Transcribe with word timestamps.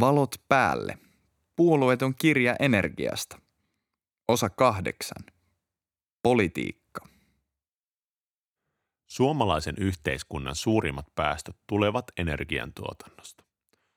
Valot 0.00 0.34
päälle. 0.48 0.98
Puolueeton 1.56 2.14
kirja 2.14 2.56
energiasta. 2.60 3.38
Osa 4.28 4.50
kahdeksan. 4.50 5.24
Politiikka. 6.22 7.08
Suomalaisen 9.06 9.74
yhteiskunnan 9.78 10.54
suurimmat 10.54 11.06
päästöt 11.14 11.56
tulevat 11.66 12.04
energiantuotannosta. 12.16 13.44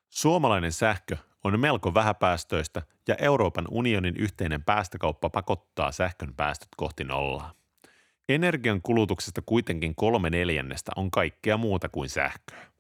Suomalainen 0.10 0.72
sähkö 0.72 1.18
on 1.44 1.60
melko 1.60 1.94
vähäpäästöistä 1.94 2.82
ja 3.08 3.16
Euroopan 3.16 3.68
unionin 3.72 4.18
yhteinen 4.18 4.64
päästökauppa 4.64 5.30
pakottaa 5.30 5.92
sähkön 5.92 6.34
päästöt 6.36 6.70
kohti 6.78 7.04
nollaa. 7.04 7.54
Energian 8.30 8.82
kulutuksesta 8.82 9.42
kuitenkin 9.46 9.96
kolme 9.96 10.30
neljännestä 10.30 10.92
on 10.96 11.12
kaikkea 11.12 11.58
muuta 11.58 11.90
kuin 11.90 12.10
sähköä. 12.10 12.71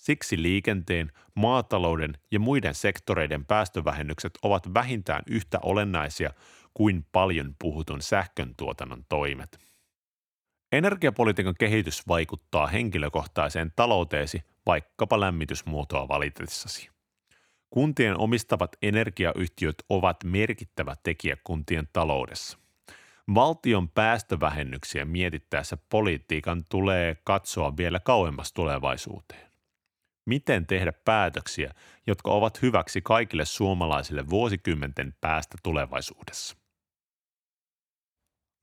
Siksi 0.00 0.42
liikenteen, 0.42 1.12
maatalouden 1.34 2.12
ja 2.30 2.40
muiden 2.40 2.74
sektoreiden 2.74 3.46
päästövähennykset 3.46 4.38
ovat 4.42 4.74
vähintään 4.74 5.22
yhtä 5.26 5.58
olennaisia 5.62 6.30
kuin 6.74 7.06
paljon 7.12 7.54
puhutun 7.58 8.02
sähkön 8.02 8.54
tuotannon 8.56 9.04
toimet. 9.08 9.58
Energiapolitiikan 10.72 11.54
kehitys 11.58 12.08
vaikuttaa 12.08 12.66
henkilökohtaiseen 12.66 13.72
talouteesi 13.76 14.42
vaikkapa 14.66 15.20
lämmitysmuotoa 15.20 16.08
valitessasi. 16.08 16.90
Kuntien 17.70 18.18
omistavat 18.18 18.76
energiayhtiöt 18.82 19.76
ovat 19.88 20.24
merkittävä 20.24 20.94
tekijä 21.02 21.36
kuntien 21.44 21.88
taloudessa. 21.92 22.58
Valtion 23.34 23.88
päästövähennyksiä 23.88 25.04
mietittäessä 25.04 25.76
politiikan 25.88 26.64
tulee 26.68 27.16
katsoa 27.24 27.76
vielä 27.76 28.00
kauemmas 28.00 28.52
tulevaisuuteen. 28.52 29.49
Miten 30.26 30.66
tehdä 30.66 30.92
päätöksiä, 31.04 31.74
jotka 32.06 32.30
ovat 32.30 32.62
hyväksi 32.62 33.00
kaikille 33.02 33.44
suomalaisille 33.44 34.30
vuosikymmenten 34.30 35.14
päästä 35.20 35.58
tulevaisuudessa? 35.62 36.56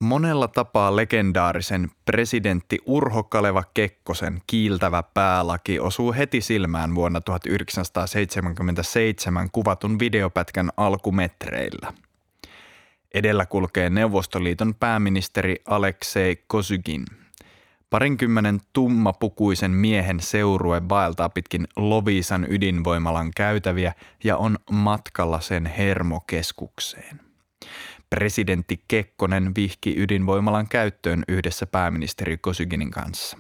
Monella 0.04 0.48
tapaa 0.48 0.96
legendaarisen 0.96 1.92
presidentti 2.06 2.80
Urho 2.86 3.24
Kaleva 3.24 3.64
Kekkosen 3.74 4.42
kiiltävä 4.48 5.04
päälaki 5.04 5.80
osuu 5.80 6.14
heti 6.14 6.42
silmään 6.42 6.96
vuonna 6.96 7.22
1977 7.22 9.50
kuvatun 9.52 10.00
videopätkän 10.00 10.70
alkumetreillä. 10.78 11.94
Edellä 13.14 13.46
kulkee 13.46 13.90
Neuvostoliiton 13.90 14.76
pääministeri 14.76 15.56
Aleksei 15.66 16.44
Kosygin. 16.48 17.06
Parinkymmenen 17.90 18.60
tummapukuisen 18.74 19.72
miehen 19.72 20.20
seurue 20.20 20.82
vaeltaa 20.90 21.30
pitkin 21.30 21.68
Lovisan 21.76 22.48
ydinvoimalan 22.50 23.32
käytäviä 23.36 23.94
ja 24.24 24.38
on 24.38 24.58
matkalla 24.72 25.40
sen 25.40 25.66
hermokeskukseen. 25.66 27.20
Presidentti 28.10 28.84
Kekkonen 28.88 29.52
vihki 29.56 29.96
ydinvoimalan 29.98 30.68
käyttöön 30.68 31.24
yhdessä 31.28 31.66
pääministeri 31.66 32.38
Kosyginin 32.38 32.92
kanssa. 32.92 33.38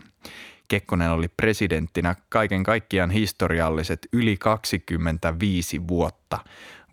Kekkonen 0.67 1.11
oli 1.11 1.27
presidenttinä 1.27 2.15
kaiken 2.29 2.63
kaikkiaan 2.63 3.11
historialliset 3.11 4.07
yli 4.13 4.37
25 4.37 5.87
vuotta 5.87 6.39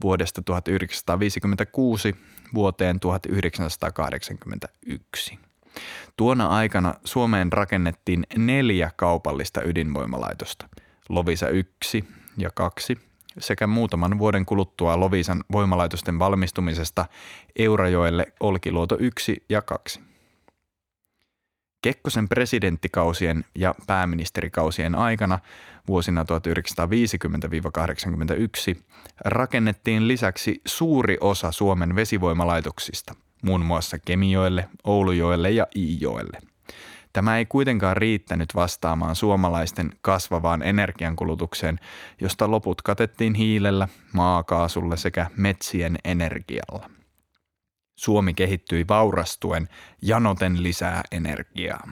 vuodesta 0.03 0.43
1956 0.43 2.17
vuoteen 2.55 3.01
1981. 3.01 5.39
Tuona 6.17 6.47
aikana 6.47 6.95
Suomeen 7.05 7.53
rakennettiin 7.53 8.27
neljä 8.37 8.91
kaupallista 8.97 9.61
ydinvoimalaitosta, 9.65 10.69
Lovisa 11.09 11.49
1 11.49 12.05
ja 12.39 12.51
2 12.51 12.99
sekä 13.39 13.67
muutaman 13.67 14.19
vuoden 14.19 14.47
kuluttua 14.47 15.01
Lovisan 15.01 15.45
voimalaitosten 15.53 16.19
valmistumisesta 16.19 17.07
Eurajoelle 17.57 18.27
Olkiluoto 18.41 18.97
1 19.01 19.45
ja 19.49 19.63
2. 19.63 20.01
Kekkosen 21.83 22.29
presidenttikausien 22.29 23.45
ja 23.55 23.75
pääministerikausien 23.87 24.95
aikana 24.95 25.39
vuosina 25.89 26.25
1950-81 28.77 28.81
rakennettiin 29.25 30.09
lisäksi 30.09 30.61
suuri 30.67 31.19
osa 31.21 31.53
Suomen 31.53 31.97
vesivoimalaitoksista, 31.97 33.15
muun 33.45 33.65
muassa 33.65 33.99
Kemijoelle, 33.99 34.69
Oulujoelle 34.85 35.51
ja 35.51 35.67
Iijoelle– 35.77 36.39
Tämä 37.15 37.39
ei 37.39 37.47
kuitenkaan 37.47 37.97
riittänyt 37.97 38.55
vastaamaan 38.55 39.17
suomalaisten 39.17 39.93
kasvavaan 40.01 40.63
energiankulutukseen, 40.63 41.81
josta 42.21 42.51
loput 42.51 42.83
katettiin 42.83 43.35
hiilellä, 43.35 43.89
maakaasulla 44.13 44.97
sekä 44.97 45.31
metsien 45.37 45.99
energialla. 46.05 46.91
Suomi 47.97 48.35
kehittyi 48.35 48.85
vaurastuen 48.89 49.69
janoten 50.03 50.63
lisää 50.63 51.03
energiaa. 51.13 51.89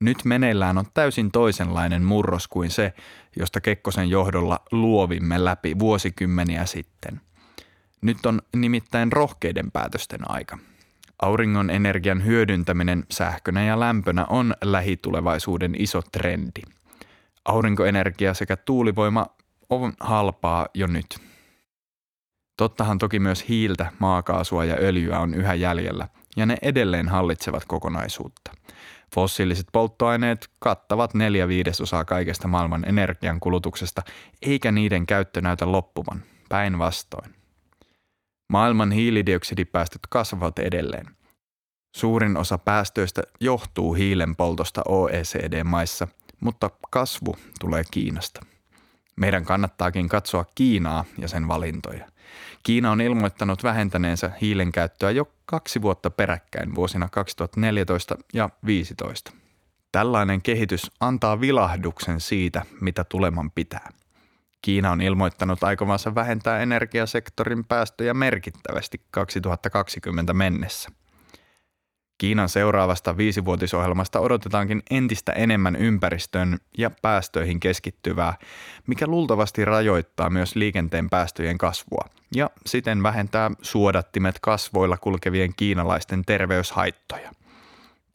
Nyt 0.00 0.18
meneillään 0.24 0.78
on 0.78 0.84
täysin 0.94 1.30
toisenlainen 1.30 2.02
murros 2.02 2.48
kuin 2.48 2.70
se, 2.70 2.92
josta 3.36 3.60
Kekkosen 3.60 4.10
johdolla 4.10 4.60
luovimme 4.72 5.44
läpi 5.44 5.78
vuosikymmeniä 5.78 6.66
sitten. 6.66 7.20
Nyt 8.06 8.26
on 8.26 8.42
nimittäin 8.56 9.12
rohkeiden 9.12 9.70
päätösten 9.70 10.30
aika– 10.30 10.58
Auringon 11.22 11.70
energian 11.70 12.24
hyödyntäminen 12.24 13.04
sähkönä 13.10 13.64
ja 13.64 13.80
lämpönä 13.80 14.24
on 14.28 14.54
lähitulevaisuuden 14.64 15.74
iso 15.78 16.02
trendi. 16.12 16.62
Aurinkoenergia 17.44 18.34
sekä 18.34 18.56
tuulivoima 18.56 19.26
on 19.70 19.92
halpaa 20.00 20.66
jo 20.74 20.86
nyt. 20.86 21.18
Tottahan 22.56 22.98
toki 22.98 23.18
myös 23.18 23.48
hiiltä, 23.48 23.92
maakaasua 23.98 24.64
ja 24.64 24.76
öljyä 24.80 25.20
on 25.20 25.34
yhä 25.34 25.54
jäljellä, 25.54 26.08
ja 26.36 26.46
ne 26.46 26.56
edelleen 26.62 27.08
hallitsevat 27.08 27.64
kokonaisuutta. 27.64 28.52
Fossiiliset 29.14 29.66
polttoaineet 29.72 30.48
kattavat 30.58 31.14
neljä 31.14 31.48
viidesosaa 31.48 32.04
kaikesta 32.04 32.48
maailman 32.48 32.88
energiankulutuksesta, 32.88 34.02
eikä 34.42 34.72
niiden 34.72 35.06
käyttö 35.06 35.40
näytä 35.40 35.72
loppuvan, 35.72 36.22
päinvastoin. 36.48 37.45
Maailman 38.48 38.92
hiilidioksidipäästöt 38.92 40.00
kasvavat 40.08 40.58
edelleen. 40.58 41.06
Suurin 41.96 42.36
osa 42.36 42.58
päästöistä 42.58 43.22
johtuu 43.40 43.94
hiilen 43.94 44.36
poltosta 44.36 44.82
OECD-maissa, 44.88 46.08
mutta 46.40 46.70
kasvu 46.90 47.36
tulee 47.60 47.82
Kiinasta. 47.90 48.40
Meidän 49.16 49.44
kannattaakin 49.44 50.08
katsoa 50.08 50.44
Kiinaa 50.54 51.04
ja 51.18 51.28
sen 51.28 51.48
valintoja. 51.48 52.06
Kiina 52.62 52.90
on 52.90 53.00
ilmoittanut 53.00 53.62
vähentäneensä 53.62 54.30
hiilen 54.40 54.72
käyttöä 54.72 55.10
jo 55.10 55.32
kaksi 55.46 55.82
vuotta 55.82 56.10
peräkkäin 56.10 56.74
vuosina 56.74 57.08
2014 57.08 58.14
ja 58.32 58.48
2015. 58.48 59.32
Tällainen 59.92 60.42
kehitys 60.42 60.90
antaa 61.00 61.40
vilahduksen 61.40 62.20
siitä, 62.20 62.62
mitä 62.80 63.04
tuleman 63.04 63.50
pitää– 63.50 63.88
Kiina 64.66 64.90
on 64.90 65.00
ilmoittanut 65.00 65.64
aikovansa 65.64 66.14
vähentää 66.14 66.58
energiasektorin 66.58 67.64
päästöjä 67.64 68.14
merkittävästi 68.14 69.00
2020 69.10 70.32
mennessä. 70.32 70.90
Kiinan 72.18 72.48
seuraavasta 72.48 73.16
viisivuotisohjelmasta 73.16 74.20
odotetaankin 74.20 74.82
entistä 74.90 75.32
enemmän 75.32 75.76
ympäristöön 75.76 76.58
ja 76.78 76.90
päästöihin 77.02 77.60
keskittyvää, 77.60 78.34
mikä 78.86 79.06
luultavasti 79.06 79.64
rajoittaa 79.64 80.30
myös 80.30 80.56
liikenteen 80.56 81.10
päästöjen 81.10 81.58
kasvua 81.58 82.04
ja 82.34 82.50
siten 82.66 83.02
vähentää 83.02 83.50
suodattimet 83.62 84.38
kasvoilla 84.40 84.96
kulkevien 84.96 85.52
kiinalaisten 85.56 86.24
terveyshaittoja– 86.24 87.32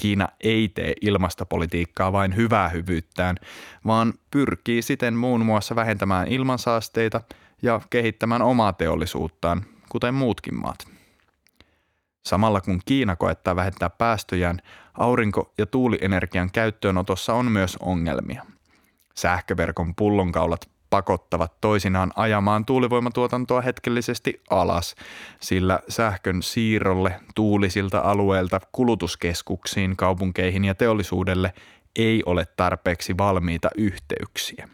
Kiina 0.02 0.28
ei 0.44 0.70
tee 0.70 0.94
ilmastopolitiikkaa 1.02 2.12
vain 2.12 2.36
hyvää 2.36 2.70
hyvyyttään, 2.70 3.36
vaan 3.86 4.14
pyrkii 4.32 4.82
siten 4.82 5.14
muun 5.14 5.46
muassa 5.46 5.76
vähentämään 5.76 6.28
ilmansaasteita 6.28 7.22
ja 7.62 7.82
kehittämään 7.90 8.42
omaa 8.42 8.74
teollisuuttaan, 8.74 9.66
kuten 9.90 10.14
muutkin 10.14 10.56
maat. 10.56 10.88
Samalla 12.26 12.62
kun 12.62 12.80
Kiina 12.86 13.16
koettaa 13.16 13.56
vähentää 13.56 13.90
päästöjään, 13.90 14.62
aurinko- 14.94 15.54
ja 15.58 15.66
tuulienergian 15.66 16.52
käyttöönotossa 16.52 17.34
on 17.34 17.52
myös 17.52 17.78
ongelmia. 17.80 18.46
Sähköverkon 19.16 19.96
pullonkaulat 19.96 20.70
pakottavat 20.92 21.62
toisinaan 21.62 22.12
ajamaan 22.16 22.66
tuulivoimatuotantoa 22.66 23.62
hetkellisesti 23.62 24.42
alas, 24.50 24.96
sillä 25.40 25.80
sähkön 25.90 26.44
siirrolle 26.44 27.20
tuulisilta 27.36 28.00
alueilta 28.00 28.60
kulutuskeskuksiin, 28.72 29.98
kaupunkeihin 29.98 30.66
ja 30.66 30.76
teollisuudelle 30.76 31.54
ei 31.96 32.24
ole 32.26 32.46
tarpeeksi 32.58 33.18
valmiita 33.18 33.70
yhteyksiä. 33.78 34.70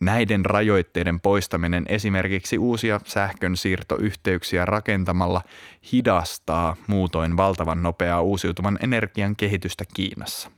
Näiden 0.00 0.44
rajoitteiden 0.44 1.20
poistaminen 1.20 1.84
esimerkiksi 1.88 2.58
uusia 2.58 3.00
sähkön 3.04 3.56
siirtoyhteyksiä 3.56 4.64
rakentamalla 4.64 5.42
hidastaa 5.92 6.76
muutoin 6.86 7.36
valtavan 7.36 7.82
nopeaa 7.82 8.22
uusiutuvan 8.22 8.78
energian 8.82 9.36
kehitystä 9.36 9.84
Kiinassa. 9.94 10.57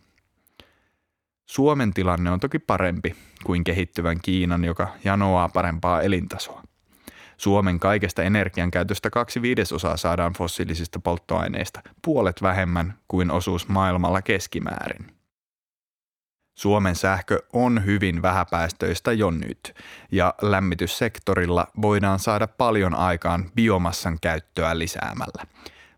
Suomen 1.51 1.95
tilanne 1.95 2.31
on 2.31 2.41
toki 2.41 2.59
parempi 2.59 3.17
kuin 3.45 3.65
kehittyvän 3.65 4.21
Kiinan, 4.23 4.65
joka 4.65 4.89
janoaa 5.05 5.49
parempaa 5.49 6.03
elintasoa. 6.03 6.63
Suomen 7.37 7.81
kaikesta 7.81 8.23
energiankäytöstä 8.23 9.11
kaksi 9.11 9.43
viidesosaa 9.43 9.97
saadaan 9.97 10.33
fossiilisista 10.33 11.01
polttoaineista, 11.01 11.81
puolet 12.05 12.43
vähemmän 12.43 12.99
kuin 13.09 13.31
osuus 13.31 13.69
maailmalla 13.69 14.23
keskimäärin. 14.23 15.07
Suomen 16.59 16.97
sähkö 16.97 17.43
on 17.53 17.85
hyvin 17.85 18.23
vähäpäästöistä 18.23 19.13
jo 19.13 19.31
nyt, 19.31 19.75
ja 20.13 20.35
lämmityssektorilla 20.43 21.67
voidaan 21.83 22.19
saada 22.19 22.47
paljon 22.47 22.95
aikaan 22.95 23.51
biomassan 23.55 24.19
käyttöä 24.21 24.79
lisäämällä. 24.79 25.47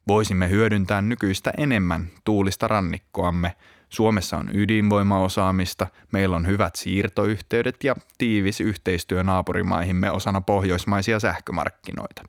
Voisimme 0.09 0.51
hyödyntää 0.51 1.03
nykyistä 1.03 1.53
enemmän 1.59 2.11
tuulista 2.25 2.69
rannikkoamme. 2.69 3.57
Suomessa 3.93 4.37
on 4.37 4.51
ydinvoimaosaamista, 4.55 5.87
meillä 6.13 6.37
on 6.37 6.47
hyvät 6.47 6.75
siirtoyhteydet 6.77 7.85
ja 7.85 7.95
tiivis 8.19 8.61
yhteistyö 8.61 9.23
naapurimaihimme 9.23 10.11
osana 10.11 10.41
pohjoismaisia 10.41 11.21
sähkömarkkinoita. 11.21 12.23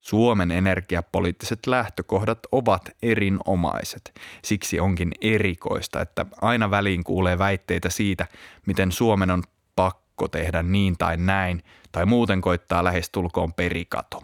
Suomen 0.00 0.50
energiapoliittiset 0.50 1.66
lähtökohdat 1.66 2.38
ovat 2.52 2.90
erinomaiset. 3.02 4.20
Siksi 4.44 4.80
onkin 4.80 5.12
erikoista, 5.20 6.00
että 6.00 6.26
aina 6.40 6.70
väliin 6.70 7.04
kuulee 7.04 7.38
väitteitä 7.38 7.90
siitä, 7.90 8.26
miten 8.66 8.92
Suomen 8.92 9.30
on 9.30 9.42
pakko 9.76 10.28
tehdä 10.28 10.62
niin 10.62 10.98
tai 10.98 11.16
näin, 11.16 11.62
tai 11.92 12.06
muuten 12.06 12.40
koittaa 12.40 12.84
lähestulkoon 12.84 13.52
perikato. 13.52 14.22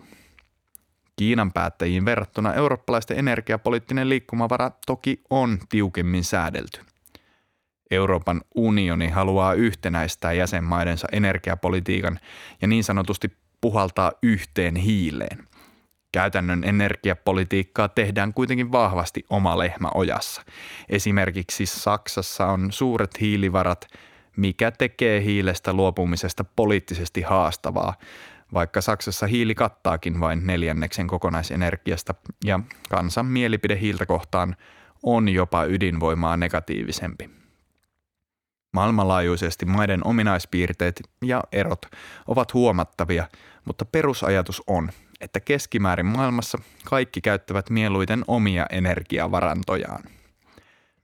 Kiinan 1.16 1.52
päättäjiin 1.52 2.04
verrattuna 2.04 2.54
eurooppalaisten 2.54 3.18
energiapoliittinen 3.18 4.08
liikkumavara 4.08 4.70
toki 4.86 5.20
on 5.30 5.58
tiukemmin 5.68 6.24
säädelty. 6.24 6.80
Euroopan 7.90 8.40
unioni 8.54 9.08
haluaa 9.08 9.54
yhtenäistää 9.54 10.32
jäsenmaidensa 10.32 11.08
energiapolitiikan 11.12 12.20
ja 12.62 12.68
niin 12.68 12.84
sanotusti 12.84 13.32
puhaltaa 13.60 14.12
yhteen 14.22 14.76
hiileen– 14.76 15.48
Käytännön 16.12 16.64
energiapolitiikkaa 16.64 17.88
tehdään 17.88 18.34
kuitenkin 18.34 18.72
vahvasti 18.72 19.24
oma 19.30 19.58
lehmä 19.58 19.88
ojassa. 19.94 20.42
Esimerkiksi 20.88 21.66
Saksassa 21.66 22.46
on 22.46 22.72
suuret 22.72 23.20
hiilivarat, 23.20 23.86
mikä 24.36 24.70
tekee 24.70 25.22
hiilestä 25.24 25.72
luopumisesta 25.72 26.44
poliittisesti 26.44 27.22
haastavaa, 27.22 27.94
vaikka 28.54 28.80
Saksassa 28.80 29.26
hiili 29.26 29.54
kattaakin 29.54 30.20
vain 30.20 30.46
neljänneksen 30.46 31.06
kokonaisenergiasta 31.06 32.14
ja 32.44 32.60
kansan 32.90 33.26
mielipide 33.26 33.80
hiiltä 33.80 34.06
kohtaan 34.06 34.56
on 35.02 35.28
jopa 35.28 35.64
ydinvoimaa 35.64 36.36
negatiivisempi. 36.36 37.30
Maailmanlaajuisesti 38.72 39.66
maiden 39.66 40.06
ominaispiirteet 40.06 41.02
ja 41.24 41.44
erot 41.52 41.86
ovat 42.26 42.54
huomattavia, 42.54 43.28
mutta 43.64 43.84
perusajatus 43.84 44.62
on, 44.66 44.90
että 45.20 45.40
keskimäärin 45.40 46.06
maailmassa 46.06 46.58
kaikki 46.84 47.20
käyttävät 47.20 47.70
mieluiten 47.70 48.24
omia 48.28 48.66
energiavarantojaan. 48.70 50.02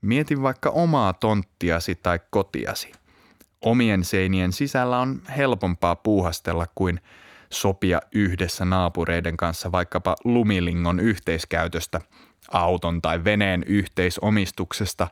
Mieti 0.01 0.43
vaikka 0.43 0.71
omaa 0.71 1.13
tonttiasi 1.13 1.95
tai 1.95 2.21
kotiasi. 2.31 2.93
Omien 3.61 4.05
seinien 4.05 4.53
sisällä 4.53 4.99
on 4.99 5.23
helpompaa 5.37 5.97
puuhastella 5.97 6.67
kuin 6.75 7.01
sopia 7.53 8.01
yhdessä 8.13 8.65
naapureiden 8.65 9.37
kanssa 9.37 9.73
vaikkapa 9.73 10.17
lumilingon 10.25 11.01
yhteiskäytöstä, 11.01 12.01
auton 12.53 13.03
tai 13.03 13.25
veneen 13.25 13.63
yhteisomistuksesta 13.67 15.09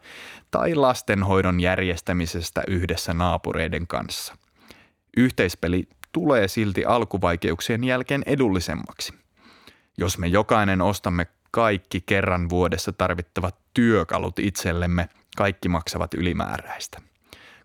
tai 0.50 0.74
lastenhoidon 0.74 1.60
järjestämisestä 1.60 2.62
yhdessä 2.68 3.14
naapureiden 3.14 3.86
kanssa. 3.86 4.36
Yhteispeli 5.16 5.88
tulee 6.12 6.48
silti 6.48 6.84
alkuvaikeuksien 6.84 7.84
jälkeen 7.84 8.22
edullisemmaksi. 8.26 9.14
Jos 9.98 10.18
me 10.18 10.26
jokainen 10.26 10.82
ostamme 10.82 11.26
kaikki 11.50 12.00
kerran 12.00 12.48
vuodessa 12.48 12.92
tarvittavat 12.92 13.56
työkalut 13.74 14.38
itsellemme, 14.38 15.08
kaikki 15.36 15.68
maksavat 15.68 16.14
ylimääräistä. 16.14 17.00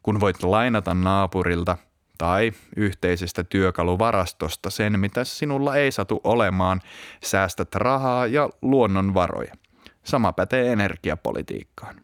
Kun 0.04 0.20
voit 0.20 0.44
lainata 0.44 0.94
naapurilta 0.94 1.78
tai 2.22 2.52
yhteisestä 2.76 3.44
työkaluvarastosta 3.44 4.70
sen, 4.70 5.00
mitä 5.00 5.24
sinulla 5.24 5.76
ei 5.76 5.92
satu 5.92 6.22
olemaan, 6.24 6.82
säästät 7.24 7.76
rahaa 7.76 8.28
ja 8.28 8.50
luonnonvaroja. 8.62 9.54
Sama 10.04 10.34
pätee 10.34 10.72
energiapolitiikkaan. 10.72 12.02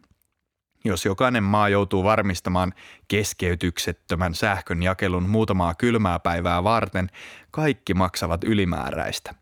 Jos 0.86 1.06
jokainen 1.06 1.44
maa 1.44 1.70
joutuu 1.70 2.04
varmistamaan 2.04 2.74
keskeytyksettömän 3.08 4.36
sähkön 4.36 4.84
jakelun 4.84 5.30
muutamaa 5.30 5.76
kylmää 5.76 6.20
päivää 6.20 6.64
varten, 6.64 7.10
kaikki 7.52 7.94
maksavat 7.94 8.44
ylimääräistä. 8.44 9.36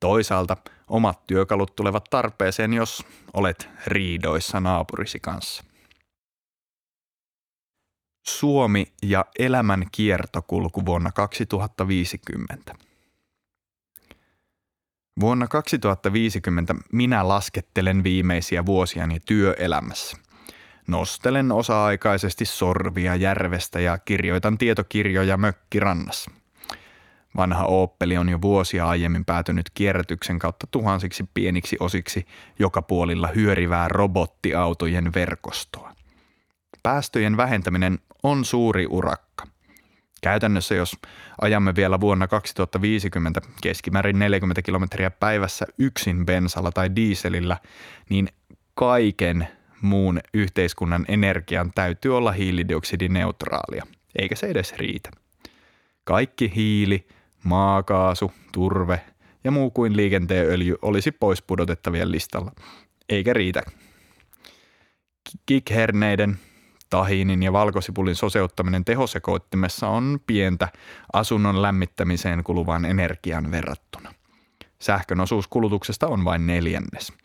Toisaalta 0.00 0.56
omat 0.88 1.26
työkalut 1.26 1.76
tulevat 1.76 2.04
tarpeeseen, 2.10 2.72
jos 2.72 3.06
olet 3.32 3.68
riidoissa 3.86 4.60
naapurisi 4.60 5.20
kanssa. 5.20 5.69
Suomi 8.22 8.86
ja 9.02 9.24
elämän 9.38 9.84
kiertokulku 9.92 10.86
vuonna 10.86 11.12
2050. 11.12 12.74
Vuonna 15.20 15.46
2050 15.46 16.74
minä 16.92 17.28
laskettelen 17.28 18.04
viimeisiä 18.04 18.66
vuosiani 18.66 19.20
työelämässä– 19.26 20.16
Nostelen 20.90 21.52
osa-aikaisesti 21.52 22.44
sorvia 22.44 23.16
järvestä 23.16 23.80
ja 23.80 23.98
kirjoitan 23.98 24.58
tietokirjoja 24.58 25.36
mökkirannassa. 25.36 26.30
Vanha 27.36 27.64
Opeli 27.64 28.16
on 28.16 28.28
jo 28.28 28.42
vuosia 28.42 28.88
aiemmin 28.88 29.24
päätynyt 29.24 29.70
kierrätyksen 29.74 30.38
kautta 30.38 30.66
tuhansiksi 30.70 31.24
pieniksi 31.34 31.76
osiksi 31.80 32.26
joka 32.58 32.82
puolilla 32.82 33.28
hyörivää 33.28 33.88
robottiautojen 33.88 35.14
verkostoa. 35.14 35.89
Päästöjen 36.82 37.36
vähentäminen 37.36 37.98
on 38.22 38.44
suuri 38.44 38.86
urakka. 38.86 39.46
Käytännössä 40.22 40.74
jos 40.74 40.96
ajamme 41.40 41.74
vielä 41.74 42.00
vuonna 42.00 42.28
2050 42.28 43.40
keskimäärin 43.62 44.18
40 44.18 44.62
kilometriä 44.62 45.10
päivässä 45.10 45.66
yksin 45.78 46.26
bensalla 46.26 46.72
tai 46.72 46.96
diiselillä, 46.96 47.56
niin 48.08 48.28
kaiken 48.74 49.48
muun 49.82 50.20
yhteiskunnan 50.34 51.04
energian 51.08 51.72
täytyy 51.74 52.16
olla 52.16 52.32
hiilidioksidineutraalia, 52.32 53.86
eikä 54.18 54.36
se 54.36 54.46
edes 54.46 54.72
riitä. 54.72 55.10
Kaikki 56.04 56.52
hiili, 56.54 57.06
maakaasu, 57.44 58.32
turve 58.52 59.00
ja 59.44 59.50
muu 59.50 59.70
kuin 59.70 59.96
liikenteen 59.96 60.46
öljy 60.46 60.76
olisi 60.82 61.12
pois 61.12 61.42
pudotettavien 61.42 62.12
listalla, 62.12 62.52
eikä 63.08 63.32
riitä. 63.32 63.62
Kikherneiden, 65.46 66.38
tahiinin 66.90 67.42
ja 67.42 67.52
valkosipulin 67.52 68.16
soseuttaminen 68.16 68.84
tehosekoittimessa 68.84 69.88
on 69.88 70.20
pientä 70.26 70.68
asunnon 71.12 71.62
lämmittämiseen 71.62 72.44
kuluvaan 72.44 72.84
energian 72.84 73.50
verrattuna. 73.50 74.14
Sähkön 74.78 75.20
osuus 75.20 75.48
kulutuksesta 75.48 76.06
on 76.06 76.24
vain 76.24 76.46
neljännes– 76.46 77.12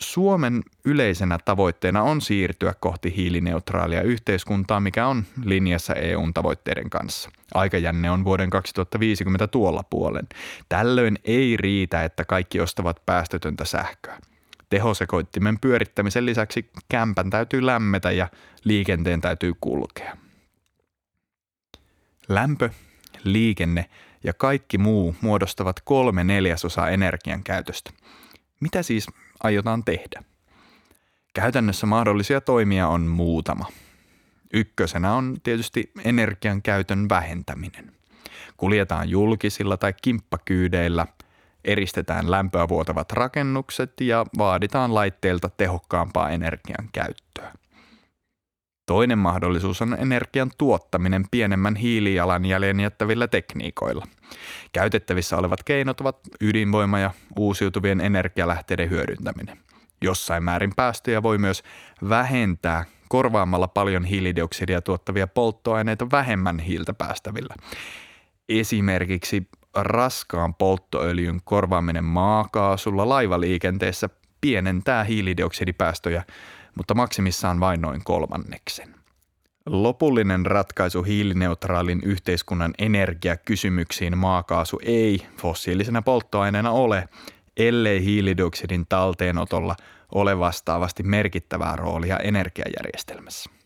Suomen 0.00 0.62
yleisenä 0.84 1.38
tavoitteena 1.44 2.02
on 2.02 2.20
siirtyä 2.20 2.74
kohti 2.80 3.16
hiilineutraalia 3.16 4.02
yhteiskuntaa, 4.02 4.80
mikä 4.80 5.06
on 5.06 5.24
linjassa 5.44 5.94
EUn 5.94 6.34
tavoitteiden 6.34 6.90
kanssa. 6.90 7.30
Aikajänne 7.54 8.10
on 8.10 8.24
vuoden 8.24 8.50
2050 8.50 9.46
tuolla 9.46 9.82
puolen. 9.90 10.28
Tällöin 10.68 11.18
ei 11.24 11.56
riitä, 11.56 12.04
että 12.04 12.24
kaikki 12.24 12.60
ostavat 12.60 13.06
päästötöntä 13.06 13.64
sähköä. 13.64 14.18
Tehosekoittimen 14.70 15.58
pyörittämisen 15.58 16.26
lisäksi 16.26 16.70
kämpän 16.88 17.30
täytyy 17.30 17.66
lämmetä 17.66 18.10
ja 18.10 18.28
liikenteen 18.64 19.20
täytyy 19.20 19.52
kulkea. 19.60 20.16
Lämpö, 22.28 22.70
liikenne 23.24 23.90
ja 24.24 24.32
kaikki 24.32 24.78
muu 24.78 25.16
muodostavat 25.20 25.80
kolme 25.84 26.24
neljäsosaa 26.24 26.90
energian 26.90 27.42
käytöstä. 27.42 27.90
Mitä 28.60 28.82
siis 28.82 29.06
aiotaan 29.42 29.84
tehdä? 29.84 30.22
Käytännössä 31.34 31.86
mahdollisia 31.86 32.40
toimia 32.40 32.88
on 32.88 33.02
muutama. 33.02 33.66
Ykkösenä 34.52 35.14
on 35.14 35.36
tietysti 35.42 35.90
energian 36.04 36.62
käytön 36.62 37.08
vähentäminen. 37.08 37.92
Kuljetaan 38.56 39.08
julkisilla 39.08 39.76
tai 39.76 39.94
kimppakyydeillä, 40.02 41.06
eristetään 41.64 42.30
lämpöä 42.30 42.68
vuotavat 42.68 43.12
rakennukset 43.12 43.92
ja 44.00 44.26
vaaditaan 44.38 44.94
laitteilta 44.94 45.50
tehokkaampaa 45.56 46.30
energian 46.30 46.88
käyttöä. 46.92 47.52
Toinen 48.86 49.18
mahdollisuus 49.18 49.82
on 49.82 49.96
energian 49.98 50.50
tuottaminen 50.58 51.24
pienemmän 51.30 51.76
hiilijalanjäljen 51.76 52.80
jättävillä 52.80 53.28
tekniikoilla. 53.28 54.06
Käytettävissä 54.72 55.36
olevat 55.36 55.62
keinot 55.62 56.00
ovat 56.00 56.18
ydinvoima 56.40 56.98
ja 56.98 57.10
uusiutuvien 57.38 58.00
energialähteiden 58.00 58.90
hyödyntäminen. 58.90 59.58
Jossain 60.02 60.42
määrin 60.42 60.72
päästöjä 60.76 61.22
voi 61.22 61.38
myös 61.38 61.62
vähentää 62.08 62.84
korvaamalla 63.08 63.68
paljon 63.68 64.04
hiilidioksidia 64.04 64.82
tuottavia 64.82 65.26
polttoaineita 65.26 66.10
vähemmän 66.12 66.58
hiiltä 66.58 66.94
päästävillä. 66.94 67.54
Esimerkiksi 68.48 69.48
raskaan 69.74 70.54
polttoöljyn 70.54 71.40
korvaaminen 71.44 72.04
maakaasulla 72.04 73.08
laivaliikenteessä 73.08 74.08
pienentää 74.40 75.04
hiilidioksidipäästöjä, 75.04 76.24
mutta 76.74 76.94
maksimissaan 76.94 77.60
vain 77.60 77.80
noin 77.80 78.04
kolmanneksen. 78.04 78.94
Lopullinen 79.66 80.46
ratkaisu 80.46 81.02
hiilineutraalin 81.02 82.00
yhteiskunnan 82.04 82.74
energiakysymyksiin 82.78 84.18
maakaasu 84.18 84.80
ei 84.84 85.26
fossiilisena 85.36 86.02
polttoaineena 86.02 86.70
ole, 86.70 87.08
ellei 87.56 88.04
hiilidioksidin 88.04 88.86
talteenotolla 88.88 89.76
ole 90.14 90.38
vastaavasti 90.38 91.02
merkittävää 91.02 91.76
roolia 91.76 92.18
energiajärjestelmässä. 92.18 93.59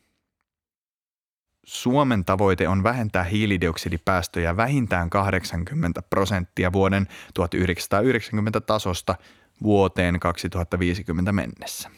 Suomen 1.65 2.25
tavoite 2.25 2.69
on 2.69 2.83
vähentää 2.83 3.25
hiilidioksidipäästöjä 3.25 4.57
vähintään 4.57 5.11
80 5.11 6.03
prosenttia 6.03 6.73
vuoden 6.73 7.07
1990 7.35 8.61
tasosta 8.61 9.15
vuoteen 9.63 10.21
2050 10.21 11.33
mennessä. 11.33 11.91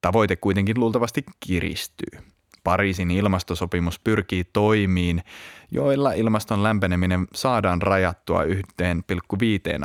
Tavoite 0.00 0.36
kuitenkin 0.36 0.80
luultavasti 0.80 1.24
kiristyy. 1.40 2.20
Pariisin 2.64 3.10
ilmastosopimus 3.10 4.00
pyrkii 4.00 4.44
toimiin, 4.44 5.22
joilla 5.70 6.12
ilmaston 6.12 6.62
lämpeneminen 6.62 7.26
saadaan 7.34 7.82
rajattua 7.82 8.42
1,5 8.44 8.48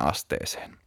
asteeseen. 0.06 0.81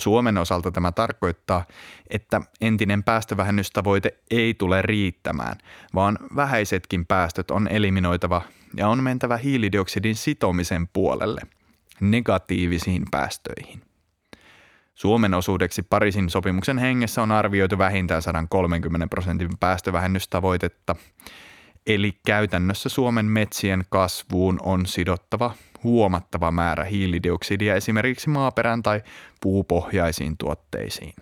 Suomen 0.00 0.38
osalta 0.38 0.70
tämä 0.70 0.92
tarkoittaa, 0.92 1.64
että 2.10 2.40
entinen 2.60 3.04
päästövähennystavoite 3.04 4.18
ei 4.30 4.54
tule 4.54 4.82
riittämään, 4.82 5.56
vaan 5.94 6.18
vähäisetkin 6.36 7.06
päästöt 7.06 7.50
on 7.50 7.68
eliminoitava 7.68 8.42
ja 8.76 8.88
on 8.88 9.02
mentävä 9.02 9.36
hiilidioksidin 9.36 10.16
sitomisen 10.16 10.88
puolelle, 10.92 11.40
negatiivisiin 12.00 13.04
päästöihin. 13.10 13.82
Suomen 14.94 15.34
osuudeksi 15.34 15.82
Pariisin 15.82 16.30
sopimuksen 16.30 16.78
hengessä 16.78 17.22
on 17.22 17.32
arvioitu 17.32 17.78
vähintään 17.78 18.22
130 18.22 19.06
prosentin 19.06 19.50
päästövähennystavoitetta, 19.60 20.96
eli 21.86 22.12
käytännössä 22.26 22.88
Suomen 22.88 23.26
metsien 23.26 23.84
kasvuun 23.88 24.58
on 24.62 24.86
sidottava 24.86 25.54
huomattava 25.84 26.50
määrä 26.50 26.84
hiilidioksidia 26.84 27.74
esimerkiksi 27.74 28.28
maaperän 28.28 28.82
tai 28.82 29.02
puupohjaisiin 29.40 30.36
tuotteisiin. 30.38 31.14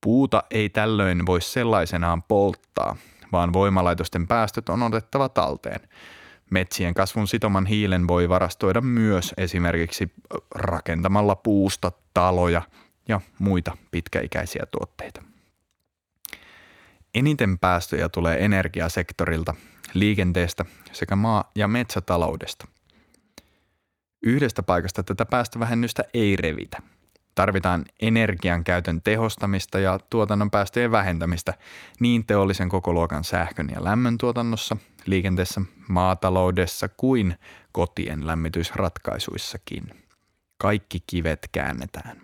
Puuta 0.00 0.42
ei 0.50 0.68
tällöin 0.68 1.26
voi 1.26 1.40
sellaisenaan 1.40 2.22
polttaa, 2.22 2.96
vaan 3.32 3.52
voimalaitosten 3.52 4.26
päästöt 4.26 4.68
on 4.68 4.82
otettava 4.82 5.28
talteen. 5.28 5.80
Metsien 6.50 6.94
kasvun 6.94 7.28
sitoman 7.28 7.66
hiilen 7.66 8.08
voi 8.08 8.28
varastoida 8.28 8.80
myös 8.80 9.34
esimerkiksi 9.36 10.12
rakentamalla 10.54 11.36
puusta 11.36 11.92
taloja 12.14 12.62
ja 13.08 13.20
muita 13.38 13.76
pitkäikäisiä 13.90 14.66
tuotteita. 14.70 15.22
Eniten 17.14 17.58
päästöjä 17.58 18.08
tulee 18.08 18.44
energiasektorilta, 18.44 19.54
liikenteestä 19.94 20.64
sekä 20.92 21.16
maa- 21.16 21.50
ja 21.54 21.68
metsätaloudesta. 21.68 22.68
Yhdestä 24.22 24.62
paikasta 24.62 25.02
tätä 25.02 25.26
päästövähennystä 25.26 26.02
ei 26.14 26.36
revitä. 26.36 26.82
Tarvitaan 27.34 27.84
energian 28.00 28.64
käytön 28.64 29.02
tehostamista 29.02 29.78
ja 29.78 29.98
tuotannon 30.10 30.50
päästöjen 30.50 30.90
vähentämistä 30.90 31.54
niin 32.00 32.26
teollisen 32.26 32.68
kokoluokan 32.68 33.24
sähkön 33.24 33.68
ja 33.74 33.84
lämmön 33.84 34.18
tuotannossa, 34.18 34.76
liikenteessä, 35.06 35.60
maataloudessa 35.88 36.88
kuin 36.88 37.38
kotien 37.72 38.26
lämmitysratkaisuissakin. 38.26 40.04
Kaikki 40.58 40.98
kivet 41.06 41.48
käännetään. 41.52 42.20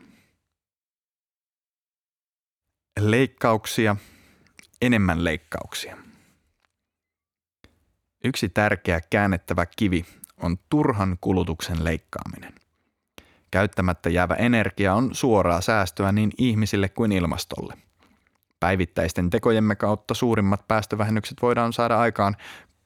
Leikkauksia, 3.01 3.97
enemmän 4.83 5.25
leikkauksia. 5.25 5.97
Yksi 8.25 8.49
tärkeä 8.49 9.01
käännettävä 9.11 9.67
kivi 9.67 10.05
on 10.43 10.59
turhan 10.69 11.17
kulutuksen 11.21 11.85
leikkaaminen. 11.85 12.53
Käyttämättä 13.51 14.11
jäävä 14.11 14.35
energia 14.35 14.95
on 14.95 15.15
suoraa 15.15 15.61
säästöä 15.61 16.13
niin 16.13 16.31
ihmisille 16.39 16.89
kuin 16.89 17.13
ilmastolle. 17.13 17.75
Päivittäisten 18.61 19.31
tekojemme 19.31 19.77
kautta 19.77 20.15
suurimmat 20.15 20.69
päästövähennykset 20.69 21.39
voidaan 21.43 21.73
saada 21.73 21.99
aikaan 21.99 22.37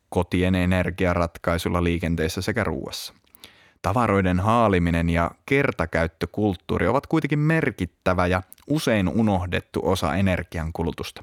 kotien 0.09 0.55
energiaratkaisulla 0.55 1.85
liikenteessä 1.85 2.43
sekä 2.43 2.65
ruuassa. 2.65 3.15
Tavaroiden 3.83 4.41
haaliminen 4.41 5.11
ja 5.11 5.31
kertakäyttökulttuuri 5.47 6.87
ovat 6.87 7.07
kuitenkin 7.07 7.39
merkittävä 7.39 8.27
ja 8.27 8.43
usein 8.67 9.09
unohdettu 9.09 9.81
osa 9.85 10.15
energian 10.15 10.73
kulutusta. 10.73 11.23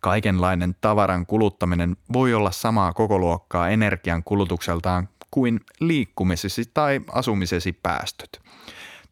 Kaikenlainen 0.00 0.76
tavaran 0.80 1.26
kuluttaminen 1.26 1.96
voi 2.12 2.34
olla 2.34 2.50
samaa 2.50 2.92
kokoluokkaa 2.92 3.68
energian 3.68 4.24
kulutukseltaan 4.24 5.08
kuin 5.34 5.60
liikkumisesi 5.80 6.62
tai 6.74 7.00
asumisesi 7.12 7.72
päästöt. 7.72 8.40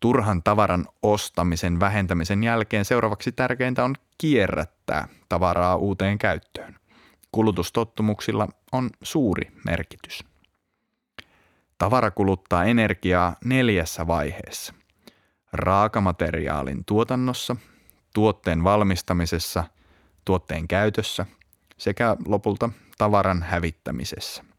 Turhan 0.01 0.43
tavaran 0.43 0.87
ostamisen 1.03 1.81
vähentämisen 1.81 2.45
jälkeen 2.45 2.85
seuraavaksi 2.85 3.33
tärkeintä 3.33 3.85
on 3.85 3.95
kierrättää 4.19 5.09
tavaraa 5.29 5.77
uuteen 5.77 6.19
käyttöön. 6.19 6.77
Kulutustottumuksilla 7.33 8.49
on 8.73 8.91
suuri 9.03 9.51
merkitys. 9.65 10.25
Tavara 11.79 12.11
kuluttaa 12.11 12.65
energiaa 12.65 13.37
neljässä 13.45 14.07
vaiheessa. 14.07 14.75
Raakamateriaalin 15.53 16.85
tuotannossa, 16.85 17.57
tuotteen 18.15 18.65
valmistamisessa, 18.65 19.65
tuotteen 20.25 20.69
käytössä 20.69 21.27
sekä 21.79 22.17
lopulta 22.27 22.71
tavaran 22.99 23.43
hävittämisessä. 23.43 24.52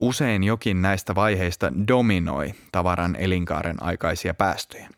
Usein 0.00 0.44
jokin 0.44 0.82
näistä 0.82 1.14
vaiheista 1.14 1.72
dominoi 1.88 2.54
tavaran 2.72 3.16
elinkaaren 3.16 3.82
aikaisia 3.82 4.34
päästöjä. 4.34 4.88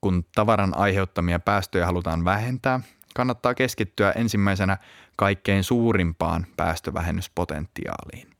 Kun 0.00 0.24
tavaran 0.34 0.76
aiheuttamia 0.76 1.40
päästöjä 1.40 1.86
halutaan 1.86 2.24
vähentää, 2.24 2.80
kannattaa 3.14 3.54
keskittyä 3.54 4.12
ensimmäisenä 4.12 4.78
kaikkein 5.16 5.64
suurimpaan 5.64 6.46
päästövähennyspotentiaaliin. 6.56 8.30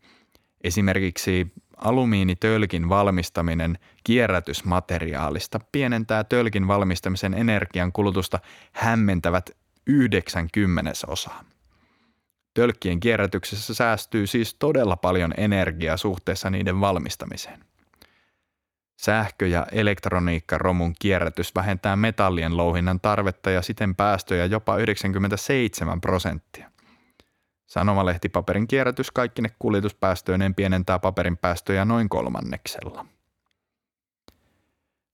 Esimerkiksi 0.65 1.53
alumiinitölkin 1.77 2.89
valmistaminen 2.89 3.79
kierrätysmateriaalista 4.05 5.61
pienentää 5.73 6.25
tölkin 6.25 6.69
valmistamisen 6.69 7.35
energian 7.35 7.93
kulutusta 7.93 8.39
hämmentävät 8.73 9.51
90 9.87 10.93
osaa. 11.07 11.45
Tölkkien 12.57 13.01
kierrätyksessä 13.01 13.75
säästyy 13.75 14.27
siis 14.27 14.55
todella 14.55 14.97
paljon 14.97 15.35
energiaa 15.37 15.97
suhteessa 15.97 16.51
niiden 16.51 16.81
valmistamiseen. 16.81 17.65
Sähkö- 18.97 19.47
ja 19.47 19.67
elektroniikkaromun 19.73 20.95
kierrätys 20.99 21.55
vähentää 21.55 21.97
metallien 21.97 22.57
louhinnan 22.57 23.01
tarvetta 23.01 23.51
ja 23.51 23.63
siten 23.63 23.95
päästöjä 23.95 24.45
jopa 24.45 24.77
97 24.77 26.01
prosenttia. 26.01 26.71
Sanomalehtipaperin 27.67 28.69
kierrätys 28.69 29.11
kaikkine 29.11 29.49
kuljetuspäästöineen 29.59 30.55
pienentää 30.55 30.99
paperin 30.99 31.37
päästöjä 31.37 31.85
noin 31.85 32.09
kolmanneksella. 32.09 33.07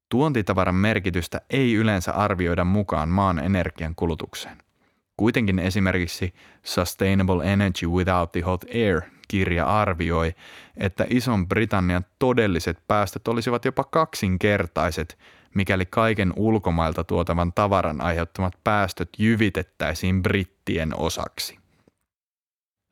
Tuontitavaran 0.08 0.74
merkitystä 0.74 1.40
ei 1.50 1.74
yleensä 1.74 2.12
arvioida 2.12 2.64
mukaan 2.64 3.08
maan 3.08 3.38
energian 3.38 3.94
kulutukseen– 3.94 4.58
Kuitenkin 5.16 5.58
esimerkiksi 5.58 6.34
Sustainable 6.62 7.52
Energy 7.52 7.86
Without 7.86 8.32
the 8.32 8.40
Hot 8.40 8.64
Air 8.74 9.02
kirja 9.28 9.66
arvioi, 9.66 10.34
että 10.76 11.06
Ison 11.10 11.48
Britannian 11.48 12.04
todelliset 12.18 12.78
päästöt 12.88 13.28
olisivat 13.28 13.64
jopa 13.64 13.84
kaksinkertaiset, 13.84 15.18
mikäli 15.54 15.86
kaiken 15.86 16.32
ulkomailta 16.36 17.04
tuotavan 17.04 17.52
tavaran 17.52 18.00
aiheuttamat 18.00 18.52
päästöt 18.64 19.08
jyvitettäisiin 19.18 20.22
brittien 20.22 20.98
osaksi. 20.98 21.58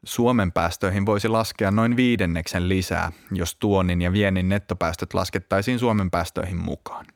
Suomen 0.04 0.52
päästöihin 0.52 1.06
voisi 1.06 1.28
laskea 1.28 1.70
noin 1.70 1.96
viidenneksen 1.96 2.68
lisää, 2.68 3.12
jos 3.32 3.54
tuonnin 3.54 4.02
ja 4.02 4.12
viennin 4.12 4.48
nettopäästöt 4.48 5.14
laskettaisiin 5.14 5.78
Suomen 5.78 6.10
päästöihin 6.10 6.56
mukaan. 6.56 7.06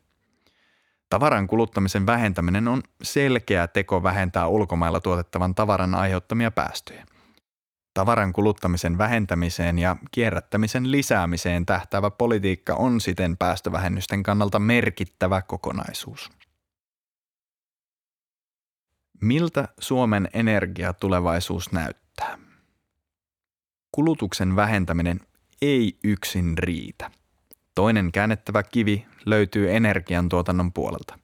Tavaran 1.14 1.46
kuluttamisen 1.46 2.06
vähentäminen 2.06 2.68
on 2.68 2.82
selkeä 3.02 3.68
teko 3.68 4.02
vähentää 4.02 4.46
ulkomailla 4.48 5.00
tuotettavan 5.00 5.54
tavaran 5.54 5.94
aiheuttamia 5.94 6.50
päästöjä. 6.50 7.06
Tavaran 7.94 8.32
kuluttamisen 8.32 8.98
vähentämiseen 8.98 9.78
ja 9.78 9.96
kierrättämisen 10.10 10.90
lisäämiseen 10.90 11.66
tähtävä 11.66 12.10
politiikka 12.10 12.74
on 12.74 13.00
siten 13.00 13.36
päästövähennysten 13.36 14.22
kannalta 14.22 14.58
merkittävä 14.58 15.42
kokonaisuus. 15.42 16.30
Miltä 19.20 19.68
Suomen 19.78 20.28
energiatulevaisuus 20.32 21.72
näyttää? 21.72 22.38
Kulutuksen 23.92 24.56
vähentäminen 24.56 25.20
ei 25.62 25.98
yksin 26.04 26.58
riitä. 26.58 27.10
Toinen 27.74 28.12
käännettävä 28.12 28.62
kivi 28.62 29.06
löytyy 29.26 29.74
energiantuotannon 29.74 30.72
puolelta. 30.72 31.18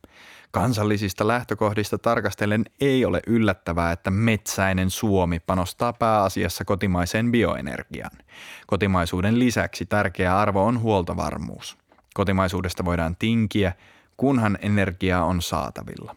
Kansallisista 0.50 1.28
lähtökohdista 1.28 1.98
tarkastellen 1.98 2.64
ei 2.80 3.04
ole 3.04 3.20
yllättävää, 3.26 3.92
että 3.92 4.10
metsäinen 4.10 4.90
Suomi 4.90 5.40
panostaa 5.40 5.92
pääasiassa 5.92 6.64
kotimaiseen 6.64 7.32
bioenergiaan. 7.32 8.18
Kotimaisuuden 8.66 9.38
lisäksi 9.38 9.86
tärkeä 9.86 10.38
arvo 10.38 10.64
on 10.64 10.80
huoltovarmuus. 10.80 11.78
Kotimaisuudesta 12.14 12.84
voidaan 12.84 13.16
tinkiä, 13.16 13.72
kunhan 14.16 14.58
energiaa 14.62 15.24
on 15.24 15.42
saatavilla. 15.42 16.16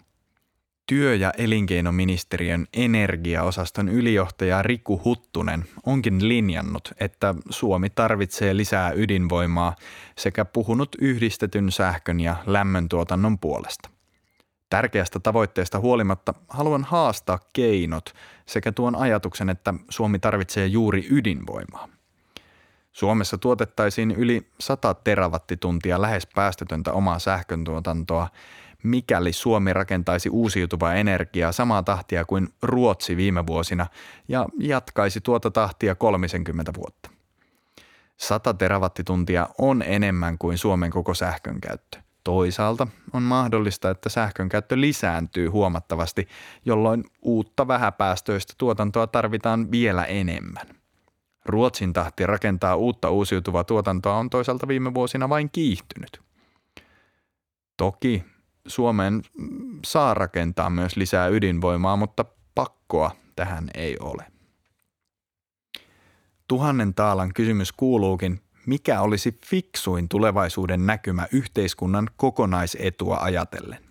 Työ- 0.86 1.16
ja 1.16 1.32
elinkeinoministeriön 1.38 2.68
energiaosaston 2.74 3.90
ylijohtaja 3.90 4.62
Riku 4.62 5.02
Huttunen 5.06 5.66
onkin 5.86 6.28
linjannut, 6.28 6.92
että 7.00 7.36
Suomi 7.50 7.90
tarvitsee 7.90 8.58
lisää 8.58 8.92
ydinvoimaa 8.92 9.76
sekä 10.18 10.46
puhunut 10.46 10.96
yhdistetyn 11.02 11.72
sähkön 11.72 12.20
ja 12.20 12.36
lämmöntuotannon 12.46 13.40
puolesta. 13.40 13.90
Tärkeästä 14.70 15.20
tavoitteesta 15.20 15.80
huolimatta 15.80 16.34
haluan 16.50 16.84
haastaa 16.84 17.40
keinot 17.54 18.14
sekä 18.46 18.72
tuon 18.72 18.96
ajatuksen, 18.96 19.50
että 19.50 19.74
Suomi 19.90 20.20
tarvitsee 20.20 20.68
juuri 20.68 21.08
ydinvoimaa. 21.12 21.88
Suomessa 22.92 23.38
tuotettaisiin 23.38 24.12
yli 24.12 24.48
100 24.60 24.94
terawattituntia 24.94 26.02
lähes 26.02 26.28
päästötöntä 26.36 26.94
omaa 26.94 27.20
sähköntuotantoa, 27.20 28.30
mikäli 28.84 29.34
Suomi 29.34 29.74
rakentaisi 29.74 30.30
uusiutuvaa 30.30 30.94
energiaa 30.94 31.52
samaa 31.52 31.84
tahtia 31.84 32.26
kuin 32.26 32.50
Ruotsi 32.62 33.18
viime 33.18 33.48
vuosina 33.48 33.88
ja 34.28 34.46
jatkaisi 34.60 35.22
tuota 35.22 35.52
tahtia 35.52 35.96
30 35.96 36.72
vuotta. 36.78 37.10
100 38.18 38.54
terawattituntia 38.54 39.50
on 39.58 39.82
enemmän 39.82 40.38
kuin 40.38 40.58
Suomen 40.58 40.92
koko 40.92 41.14
sähkön 41.14 41.62
käyttö. 41.62 41.98
Toisaalta 42.24 42.88
on 43.14 43.24
mahdollista, 43.24 43.90
että 43.90 44.10
sähkön 44.10 44.50
käyttö 44.50 44.80
lisääntyy 44.80 45.48
huomattavasti, 45.48 46.28
jolloin 46.66 47.04
uutta 47.22 47.68
vähäpäästöistä 47.68 48.54
tuotantoa 48.58 49.08
tarvitaan 49.08 49.72
vielä 49.72 50.06
enemmän. 50.06 50.68
Ruotsin 51.46 51.94
tahti 51.94 52.26
rakentaa 52.26 52.76
uutta 52.76 53.10
uusiutuvaa 53.10 53.64
tuotantoa 53.64 54.16
on 54.16 54.30
toisaalta 54.30 54.68
viime 54.68 54.94
vuosina 54.94 55.30
vain 55.30 55.50
kiihtynyt. 55.50 56.22
Toki 57.78 58.24
Suomeen 58.68 59.22
saa 59.86 60.14
rakentaa 60.14 60.70
myös 60.70 60.98
lisää 60.98 61.28
ydinvoimaa, 61.28 61.96
mutta 61.96 62.26
pakkoa 62.56 63.12
tähän 63.36 63.70
ei 63.74 63.98
ole. 64.00 64.26
Tuhannen 66.48 66.94
taalan 66.94 67.34
kysymys 67.34 67.72
kuuluukin, 67.72 68.40
mikä 68.66 69.02
olisi 69.02 69.40
fiksuin 69.46 70.10
tulevaisuuden 70.10 70.86
näkymä 70.86 71.28
yhteiskunnan 71.32 72.10
kokonaisetua 72.18 73.18
ajatellen? 73.18 73.84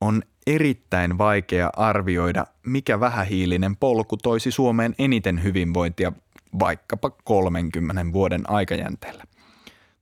On 0.00 0.22
erittäin 0.46 1.18
vaikea 1.18 1.70
arvioida, 1.76 2.46
mikä 2.66 3.00
vähähiilinen 3.00 3.76
polku 3.76 4.16
toisi 4.16 4.50
Suomeen 4.50 4.94
eniten 4.98 5.42
hyvinvointia 5.42 6.12
vaikkapa 6.58 7.10
30 7.10 8.12
vuoden 8.12 8.50
aikajänteellä. 8.50 9.24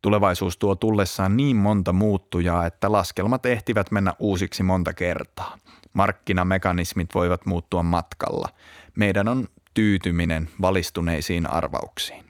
Tulevaisuus 0.02 0.58
tuo 0.58 0.74
tullessaan 0.74 1.36
niin 1.36 1.56
monta 1.56 1.92
muuttujaa, 1.92 2.66
että 2.66 2.92
laskelmat 2.92 3.46
ehtivät 3.46 3.90
mennä 3.90 4.14
uusiksi 4.18 4.62
monta 4.62 4.92
kertaa. 4.92 5.58
Markkinamekanismit 5.92 7.14
voivat 7.14 7.46
muuttua 7.46 7.82
matkalla. 7.82 8.48
Meidän 8.96 9.28
on 9.28 9.48
tyytyminen 9.74 10.50
valistuneisiin 10.60 11.50
arvauksiin. 11.50 12.24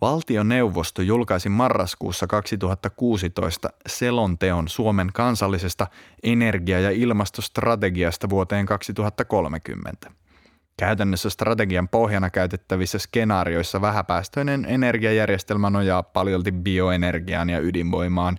Valtioneuvosto 0.00 1.02
julkaisi 1.02 1.48
marraskuussa 1.48 2.26
2016 2.26 3.70
selonteon 3.86 4.68
Suomen 4.68 5.10
kansallisesta 5.12 5.86
energia- 6.22 6.80
ja 6.80 6.90
ilmastostrategiasta 6.90 8.30
vuoteen 8.30 8.66
2030. 8.66 10.21
Käytännössä 10.76 11.30
strategian 11.30 11.88
pohjana 11.88 12.30
käytettävissä 12.30 12.98
skenaarioissa 12.98 13.80
vähäpäästöinen 13.80 14.66
energiajärjestelmä 14.68 15.70
nojaa 15.70 16.02
paljolti 16.02 16.52
bioenergiaan 16.52 17.50
ja 17.50 17.60
ydinvoimaan, 17.60 18.38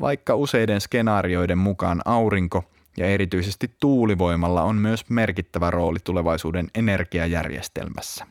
vaikka 0.00 0.34
useiden 0.34 0.80
skenaarioiden 0.80 1.58
mukaan 1.58 2.00
aurinko 2.04 2.64
ja 2.96 3.06
erityisesti 3.06 3.76
tuulivoimalla 3.80 4.62
on 4.62 4.76
myös 4.76 5.10
merkittävä 5.10 5.70
rooli 5.70 5.98
tulevaisuuden 6.04 6.68
energiajärjestelmässä. 6.74 8.26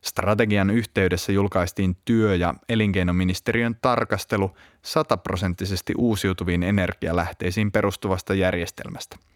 Strategian 0.00 0.70
yhteydessä 0.70 1.32
julkaistiin 1.32 1.96
työ- 2.04 2.34
ja 2.34 2.54
elinkeinoministeriön 2.68 3.76
tarkastelu 3.82 4.56
sataprosenttisesti 4.82 5.92
uusiutuviin 5.98 6.62
energialähteisiin 6.62 7.72
perustuvasta 7.72 8.34
järjestelmästä– 8.34 9.16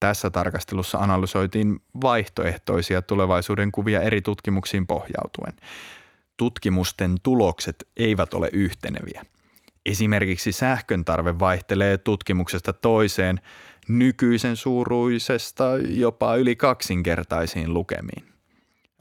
tässä 0.00 0.30
tarkastelussa 0.30 0.98
analysoitiin 0.98 1.82
vaihtoehtoisia 2.02 3.02
tulevaisuuden 3.02 3.72
kuvia 3.72 4.00
eri 4.00 4.22
tutkimuksiin 4.22 4.86
pohjautuen. 4.86 5.52
Tutkimusten 6.36 7.16
tulokset 7.22 7.88
eivät 7.96 8.34
ole 8.34 8.50
yhteneviä. 8.52 9.24
Esimerkiksi 9.86 10.52
sähkön 10.52 11.04
tarve 11.04 11.38
vaihtelee 11.38 11.98
tutkimuksesta 11.98 12.72
toiseen 12.72 13.40
nykyisen 13.88 14.56
suuruisesta 14.56 15.64
jopa 15.88 16.36
yli 16.36 16.56
kaksinkertaisiin 16.56 17.74
lukemiin. 17.74 18.24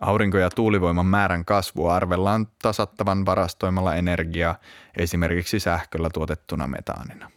Aurinko- 0.01 0.37
ja 0.37 0.49
tuulivoiman 0.49 1.05
määrän 1.05 1.45
kasvua 1.45 1.95
arvellaan 1.95 2.47
tasattavan 2.61 3.25
varastoimalla 3.25 3.95
energiaa 3.95 4.55
esimerkiksi 4.97 5.59
sähköllä 5.59 6.09
tuotettuna 6.13 6.67
metaanina. 6.67 7.31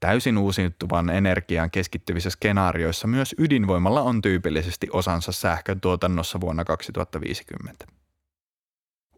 Täysin 0.00 0.38
uusiutuvan 0.38 1.10
energiaan 1.10 1.70
keskittyvissä 1.70 2.30
skenaarioissa 2.30 3.06
myös 3.06 3.34
ydinvoimalla 3.38 4.02
on 4.02 4.22
tyypillisesti 4.22 4.88
osansa 4.92 5.32
sähkön 5.32 5.80
tuotannossa 5.80 6.40
vuonna 6.40 6.64
2050. 6.64 7.86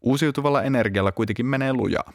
Uusiutuvalla 0.01 0.63
energialla 0.63 1.13
kuitenkin 1.13 1.47
menee 1.47 1.73
lujaa. 1.73 2.13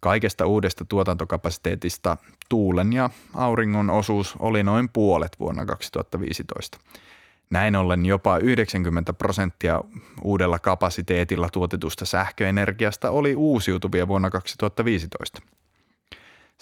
Kaikesta 0.00 0.46
uudesta 0.46 0.84
tuotantokapasiteetista 0.84 2.16
tuulen 2.48 2.92
ja 2.92 3.10
auringon 3.34 3.90
osuus 3.90 4.34
oli 4.38 4.62
noin 4.62 4.88
puolet 4.88 5.36
vuonna 5.40 5.66
2015. 5.66 6.78
Näin 7.50 7.76
ollen 7.76 8.06
jopa 8.06 8.38
90 8.38 9.12
prosenttia 9.12 9.80
uudella 10.22 10.58
kapasiteetilla 10.58 11.48
tuotetusta 11.48 12.04
sähköenergiasta 12.04 13.10
oli 13.10 13.34
uusiutuvia 13.34 14.08
vuonna 14.08 14.30
2015. 14.30 15.42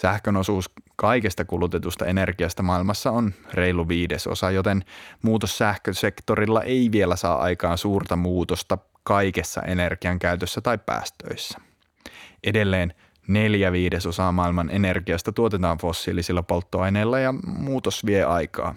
Sähkön 0.01 0.37
osuus 0.37 0.71
kaikesta 0.97 1.45
kulutetusta 1.45 2.07
energiasta 2.07 2.63
maailmassa 2.63 3.11
on 3.11 3.35
reilu 3.53 3.89
viidesosa, 3.89 4.51
joten 4.51 4.85
muutos 5.23 5.59
sähkösektorilla 5.59 6.63
ei 6.63 6.89
vielä 6.93 7.17
saa 7.17 7.39
aikaan 7.39 7.79
suurta 7.79 8.17
muutosta 8.17 8.79
kaikessa 9.05 9.63
energian 9.63 10.19
käytössä 10.19 10.61
tai 10.61 10.79
päästöissä. 10.79 11.59
Edelleen 12.45 12.95
neljä 13.29 13.73
viidesosaa 13.73 14.33
maailman 14.33 14.71
energiasta 14.71 15.33
tuotetaan 15.33 15.79
fossiilisilla 15.79 16.43
polttoaineilla 16.43 17.19
ja 17.19 17.35
muutos 17.47 18.07
vie 18.07 18.25
aikaa, 18.25 18.75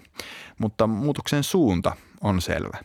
mutta 0.58 0.88
muutoksen 0.88 1.44
suunta 1.44 1.96
on 2.22 2.42
selvä. 2.42 2.78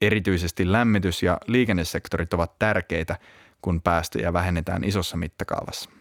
Erityisesti 0.00 0.72
lämmitys- 0.72 1.22
ja 1.22 1.38
liikennesektorit 1.46 2.34
ovat 2.34 2.58
tärkeitä, 2.58 3.18
kun 3.62 3.82
päästöjä 3.82 4.32
vähennetään 4.32 4.84
isossa 4.84 5.16
mittakaavassa. 5.16 5.97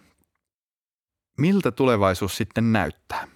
Miltä 1.37 1.71
tulevaisuus 1.71 2.37
sitten 2.37 2.73
näyttää? 2.73 3.27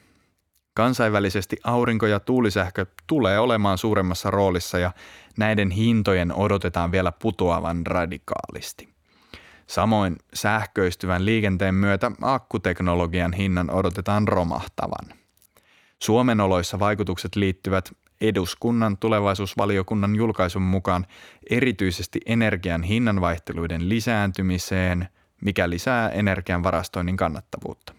Kansainvälisesti 0.74 1.58
aurinko- 1.64 2.08
ja 2.08 2.20
tuulisähkö 2.20 2.86
tulee 3.08 3.40
olemaan 3.40 3.78
suuremmassa 3.78 4.32
roolissa 4.32 4.80
ja 4.80 4.92
näiden 5.38 5.72
hintojen 5.72 6.34
odotetaan 6.34 6.92
vielä 6.92 7.12
putoavan 7.12 7.86
radikaalisti. 7.86 8.90
Samoin 9.68 10.16
sähköistyvän 10.34 11.26
liikenteen 11.26 11.76
myötä 11.76 12.12
akkuteknologian 12.22 13.34
hinnan 13.34 13.72
odotetaan 13.72 14.28
romahtavan. 14.28 15.14
Suomen 16.04 16.42
oloissa 16.42 16.80
vaikutukset 16.80 17.36
liittyvät 17.36 17.92
eduskunnan 18.22 18.98
tulevaisuusvaliokunnan 18.98 20.16
julkaisun 20.16 20.62
mukaan 20.62 21.06
erityisesti 21.50 22.20
energian 22.26 22.84
hinnanvaihteluiden 22.84 23.90
lisääntymiseen– 23.90 25.08
mikä 25.42 25.70
lisää 25.70 26.10
energian 26.10 26.64
varastoinnin 26.64 27.18
kannattavuutta. 27.18 27.94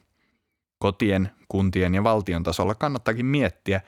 Kotien, 0.79 1.31
kuntien 1.49 1.95
ja 1.95 2.05
valtion 2.05 2.43
tasolla 2.43 2.75
kannattakin 2.75 3.27
miettiä, 3.27 3.81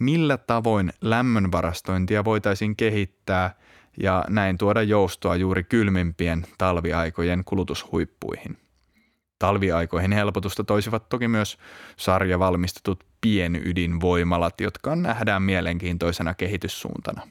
millä 0.00 0.36
tavoin 0.36 0.92
lämmön 1.00 1.52
varastointia 1.52 2.24
voitaisiin 2.24 2.76
kehittää 2.76 3.54
ja 4.02 4.24
näin 4.28 4.58
tuoda 4.58 4.82
joustoa 4.82 5.36
juuri 5.36 5.64
kylmimpien 5.64 6.46
talviaikojen 6.58 7.44
kulutushuippuihin. 7.44 8.58
Talviaikoihin 9.38 10.12
helpotusta 10.12 10.64
toisivat 10.64 11.08
toki 11.08 11.28
myös 11.28 11.58
sarjavalmistetut 11.96 13.04
pienydinvoimalat, 13.20 14.60
jotka 14.60 14.96
nähdään 14.96 15.42
mielenkiintoisena 15.42 16.34
kehityssuuntana. 16.34 17.22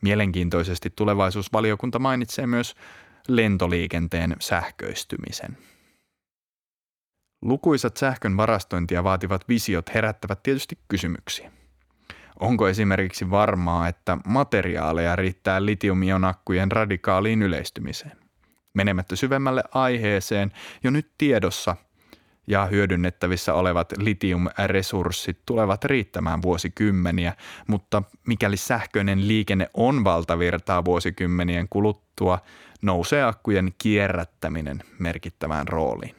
Mielenkiintoisesti 0.00 0.92
tulevaisuusvaliokunta 0.96 1.98
mainitsee 1.98 2.46
myös 2.46 2.74
lentoliikenteen 3.28 4.36
sähköistymisen. 4.40 5.58
Lukuisat 7.42 7.96
sähkön 7.96 8.36
varastointia 8.36 9.04
vaativat 9.04 9.48
visiot 9.48 9.94
herättävät 9.94 10.42
tietysti 10.42 10.78
kysymyksiä. 10.88 11.52
Onko 12.40 12.68
esimerkiksi 12.68 13.30
varmaa, 13.30 13.88
että 13.88 14.18
materiaaleja 14.26 15.16
riittää 15.16 15.64
litiumionakkujen 15.64 16.72
radikaaliin 16.72 17.42
yleistymiseen? 17.42 18.16
Menemättä 18.74 19.16
syvemmälle 19.16 19.62
aiheeseen, 19.74 20.52
jo 20.84 20.90
nyt 20.90 21.10
tiedossa 21.18 21.76
ja 22.46 22.66
hyödynnettävissä 22.66 23.54
olevat 23.54 23.92
litiumresurssit 23.96 25.38
tulevat 25.46 25.84
riittämään 25.84 26.42
vuosikymmeniä, 26.42 27.34
mutta 27.66 28.02
mikäli 28.26 28.56
sähköinen 28.56 29.28
liikenne 29.28 29.70
on 29.74 30.04
valtavirtaa 30.04 30.84
vuosikymmenien 30.84 31.66
kuluttua, 31.70 32.38
nousee 32.82 33.22
akkujen 33.22 33.72
kierrättäminen 33.78 34.82
merkittävään 34.98 35.68
rooliin. 35.68 36.14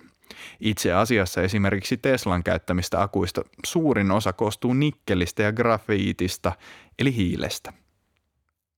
Itse 0.59 0.93
asiassa 0.93 1.41
esimerkiksi 1.41 1.97
Teslan 1.97 2.43
käyttämistä 2.43 3.01
akuista 3.01 3.41
suurin 3.65 4.11
osa 4.11 4.33
koostuu 4.33 4.73
nikkelistä 4.73 5.43
ja 5.43 5.51
grafiitista, 5.51 6.51
eli 6.99 7.15
hiilestä. 7.15 7.73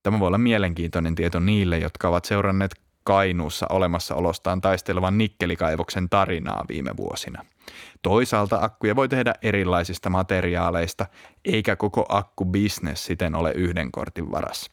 Tämä 0.02 0.20
voi 0.20 0.26
olla 0.26 0.38
mielenkiintoinen 0.38 1.14
tieto 1.14 1.40
niille, 1.40 1.78
jotka 1.78 2.08
ovat 2.08 2.24
seuranneet 2.24 2.82
Kainuussa 3.04 3.66
olemassaolostaan 3.70 4.60
taistelevan 4.60 5.18
nikkelikaivoksen 5.18 6.08
tarinaa 6.08 6.64
viime 6.68 6.96
vuosina. 6.96 7.44
Toisaalta 8.02 8.58
akkuja 8.62 8.96
voi 8.96 9.08
tehdä 9.08 9.34
erilaisista 9.42 10.10
materiaaleista, 10.10 11.06
eikä 11.44 11.76
koko 11.76 12.06
akkubisnes 12.08 13.04
siten 13.04 13.34
ole 13.34 13.52
yhden 13.52 13.92
kortin 13.92 14.30
varassa. 14.30 14.72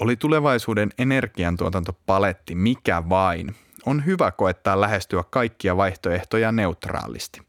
Oli 0.00 0.16
tulevaisuuden 0.16 0.90
energiantuotantopaletti 0.98 2.54
mikä 2.54 3.08
vain, 3.08 3.56
on 3.86 4.06
hyvä 4.06 4.30
koettaa 4.30 4.80
lähestyä 4.80 5.24
kaikkia 5.30 5.76
vaihtoehtoja 5.76 6.52
neutraalisti. 6.52 7.40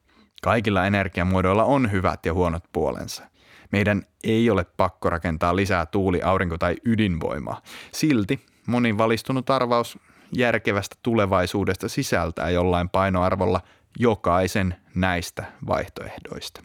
Kaikilla 0.42 0.86
energiamuodoilla 0.86 1.64
on 1.64 1.92
hyvät 1.92 2.26
ja 2.26 2.34
huonot 2.34 2.64
puolensa. 2.74 3.24
Meidän 3.72 4.04
ei 4.24 4.50
ole 4.50 4.66
pakko 4.78 5.10
rakentaa 5.10 5.56
lisää 5.56 5.86
tuuli-, 5.86 6.22
aurinko- 6.24 6.58
tai 6.58 6.76
ydinvoimaa. 6.86 7.62
Silti 7.92 8.46
moni 8.68 8.98
valistunut 8.98 9.50
arvaus 9.50 10.00
järkevästä 10.36 10.96
tulevaisuudesta 11.04 11.90
sisältää 11.90 12.50
jollain 12.50 12.90
painoarvolla 12.90 13.62
jokaisen 14.00 14.76
näistä 14.96 15.46
vaihtoehdoista. 15.68 16.64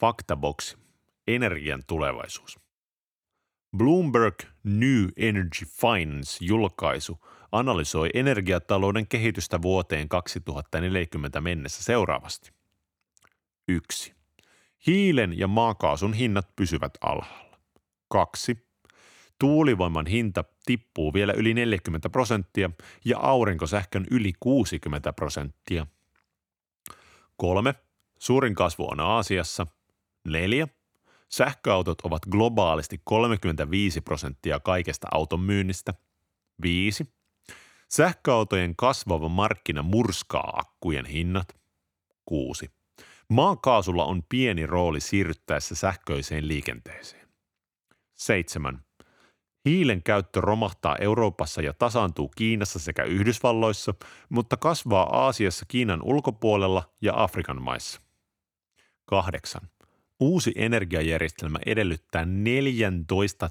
Faktaboksi. 0.00 0.76
Energian 1.26 1.82
tulevaisuus. 1.86 2.63
Bloomberg 3.76 4.34
New 4.64 5.08
Energy 5.16 5.64
Finance-julkaisu 5.64 7.18
analysoi 7.52 8.10
energiatalouden 8.14 9.06
kehitystä 9.06 9.62
vuoteen 9.62 10.08
2040 10.08 11.40
mennessä 11.40 11.82
seuraavasti. 11.82 12.52
1. 13.68 14.14
Hiilen 14.86 15.38
ja 15.38 15.48
maakaasun 15.48 16.12
hinnat 16.12 16.56
pysyvät 16.56 16.92
alhaalla. 17.00 17.58
2. 18.08 18.66
Tuulivoiman 19.38 20.06
hinta 20.06 20.44
tippuu 20.66 21.14
vielä 21.14 21.32
yli 21.32 21.54
40 21.54 22.10
prosenttia 22.10 22.70
ja 23.04 23.18
aurinkosähkön 23.18 24.06
yli 24.10 24.32
60 24.40 25.12
prosenttia. 25.12 25.86
3. 27.36 27.74
Suurin 28.18 28.54
kasvu 28.54 28.88
on 28.90 29.00
Aasiassa. 29.00 29.66
4. 30.24 30.68
Sähköautot 31.28 32.00
ovat 32.00 32.26
globaalisti 32.30 33.00
35 33.04 34.00
prosenttia 34.00 34.60
kaikesta 34.60 35.08
auton 35.12 35.40
myynnistä. 35.40 35.94
5. 36.62 37.14
Sähköautojen 37.88 38.76
kasvava 38.76 39.28
markkina 39.28 39.82
murskaa 39.82 40.52
akkujen 40.56 41.06
hinnat. 41.06 41.48
6. 42.24 42.70
Maakaasulla 43.30 44.04
on 44.04 44.22
pieni 44.28 44.66
rooli 44.66 45.00
siirryttäessä 45.00 45.74
sähköiseen 45.74 46.48
liikenteeseen. 46.48 47.28
7. 48.14 48.84
Hiilen 49.64 50.02
käyttö 50.02 50.40
romahtaa 50.40 50.96
Euroopassa 50.96 51.62
ja 51.62 51.74
tasaantuu 51.74 52.28
Kiinassa 52.28 52.78
sekä 52.78 53.02
Yhdysvalloissa, 53.02 53.94
mutta 54.28 54.56
kasvaa 54.56 55.24
Aasiassa 55.24 55.64
Kiinan 55.68 56.02
ulkopuolella 56.02 56.94
ja 57.02 57.12
Afrikan 57.16 57.62
maissa. 57.62 58.00
8. 59.06 59.62
Uusi 60.20 60.52
energiajärjestelmä 60.56 61.58
edellyttää 61.66 62.24
14 62.24 63.50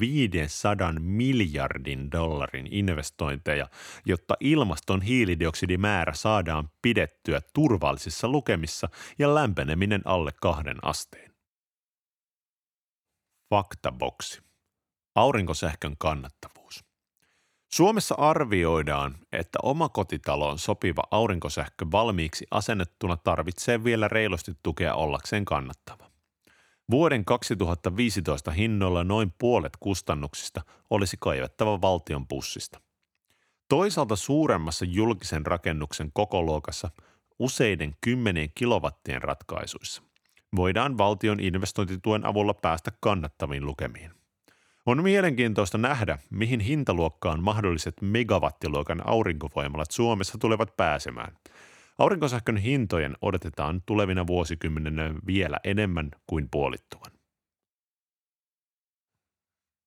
500 0.00 0.92
miljardin 1.00 2.12
dollarin 2.12 2.68
investointeja, 2.70 3.68
jotta 4.06 4.34
ilmaston 4.40 5.02
hiilidioksidimäärä 5.02 6.12
saadaan 6.14 6.70
pidettyä 6.82 7.40
turvallisissa 7.54 8.28
lukemissa 8.28 8.88
ja 9.18 9.34
lämpeneminen 9.34 10.02
alle 10.04 10.32
kahden 10.40 10.76
asteen. 10.82 11.34
Faktaboksi. 13.50 14.42
Aurinkosähkön 15.14 15.94
kannattavuus. 15.98 16.89
Suomessa 17.72 18.14
arvioidaan, 18.18 19.18
että 19.32 19.58
omakotitaloon 19.62 20.58
sopiva 20.58 21.02
aurinkosähkö 21.10 21.86
valmiiksi 21.92 22.46
asennettuna 22.50 23.16
tarvitsee 23.16 23.84
vielä 23.84 24.08
reilusti 24.08 24.52
tukea 24.62 24.94
ollakseen 24.94 25.44
kannattava. 25.44 26.10
Vuoden 26.90 27.24
2015 27.24 28.50
hinnoilla 28.50 29.04
noin 29.04 29.34
puolet 29.38 29.76
kustannuksista 29.80 30.62
olisi 30.90 31.16
kaivettava 31.20 31.80
valtion 31.80 32.26
pussista. 32.26 32.80
Toisaalta 33.68 34.16
suuremmassa 34.16 34.84
julkisen 34.84 35.46
rakennuksen 35.46 36.10
kokoluokassa 36.12 36.90
useiden 37.38 37.94
kymmenien 38.00 38.50
kilowattien 38.54 39.22
ratkaisuissa 39.22 40.02
voidaan 40.56 40.98
valtion 40.98 41.40
investointituen 41.40 42.26
avulla 42.26 42.54
päästä 42.54 42.92
kannattaviin 43.00 43.66
lukemiin. 43.66 44.19
On 44.86 45.02
mielenkiintoista 45.02 45.78
nähdä, 45.78 46.18
mihin 46.30 46.60
hintaluokkaan 46.60 47.42
mahdolliset 47.42 47.94
megawattiluokan 48.00 49.08
aurinkovoimalat 49.08 49.90
Suomessa 49.90 50.38
tulevat 50.38 50.76
pääsemään. 50.76 51.36
Aurinkosähkön 51.98 52.56
hintojen 52.56 53.16
odotetaan 53.22 53.82
tulevina 53.86 54.26
vuosikymmeninä 54.26 55.14
vielä 55.26 55.56
enemmän 55.64 56.10
kuin 56.26 56.48
puolittuvan. 56.50 57.12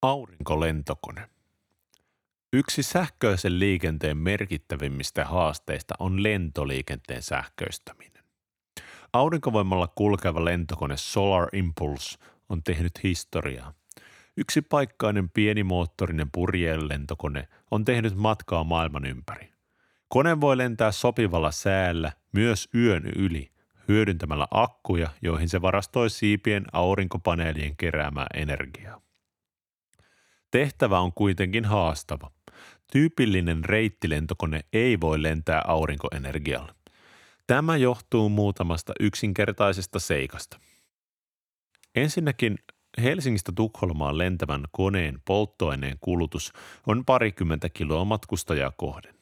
Aurinkolentokone. 0.02 1.30
Yksi 2.54 2.84
sähköisen 2.84 3.60
liikenteen 3.60 4.18
merkittävimmistä 4.18 5.26
haasteista 5.26 5.96
on 6.00 6.24
lentoliikenteen 6.24 7.24
sähköistäminen. 7.24 8.24
Aurinkovoimalla 9.14 9.88
kulkeva 9.88 10.46
lentokone 10.46 10.98
Solar 10.98 11.48
Impulse 11.54 12.20
on 12.50 12.64
tehnyt 12.64 13.04
historiaa– 13.04 13.74
Yksipaikkainen 14.38 15.30
pienimoottorinen 15.30 16.32
purjelentokone 16.32 17.48
on 17.72 17.86
tehnyt 17.86 18.16
matkaa 18.16 18.64
maailman 18.64 19.06
ympäri. 19.06 19.54
Kone 20.08 20.42
voi 20.42 20.58
lentää 20.58 20.92
sopivalla 20.92 21.52
säällä 21.52 22.12
myös 22.32 22.70
yön 22.76 23.04
yli 23.16 23.52
hyödyntämällä 23.88 24.48
akkuja, 24.52 25.10
joihin 25.22 25.50
se 25.50 25.62
varastoi 25.62 26.10
siipien 26.10 26.66
aurinkopaneelien 26.74 27.78
keräämää 27.78 28.28
energiaa. 28.34 29.02
Tehtävä 30.52 31.00
on 31.00 31.14
kuitenkin 31.14 31.66
haastava. 31.66 32.32
Tyypillinen 32.92 33.66
reittilentokone 33.66 34.62
ei 34.74 35.00
voi 35.00 35.24
lentää 35.24 35.62
aurinkoenergialla. 35.68 36.76
Tämä 37.48 37.78
johtuu 37.78 38.30
muutamasta 38.30 38.94
yksinkertaisesta 39.00 40.00
seikasta. 40.00 40.60
Ensinnäkin 41.96 42.58
Helsingistä 43.02 43.52
Tukholmaan 43.56 44.18
lentävän 44.18 44.64
koneen 44.72 45.22
polttoaineen 45.26 45.98
kulutus 46.02 46.54
on 46.88 47.06
parikymmentä 47.06 47.70
kiloa 47.70 48.06
matkustajaa 48.06 48.72
kohden. 48.72 49.16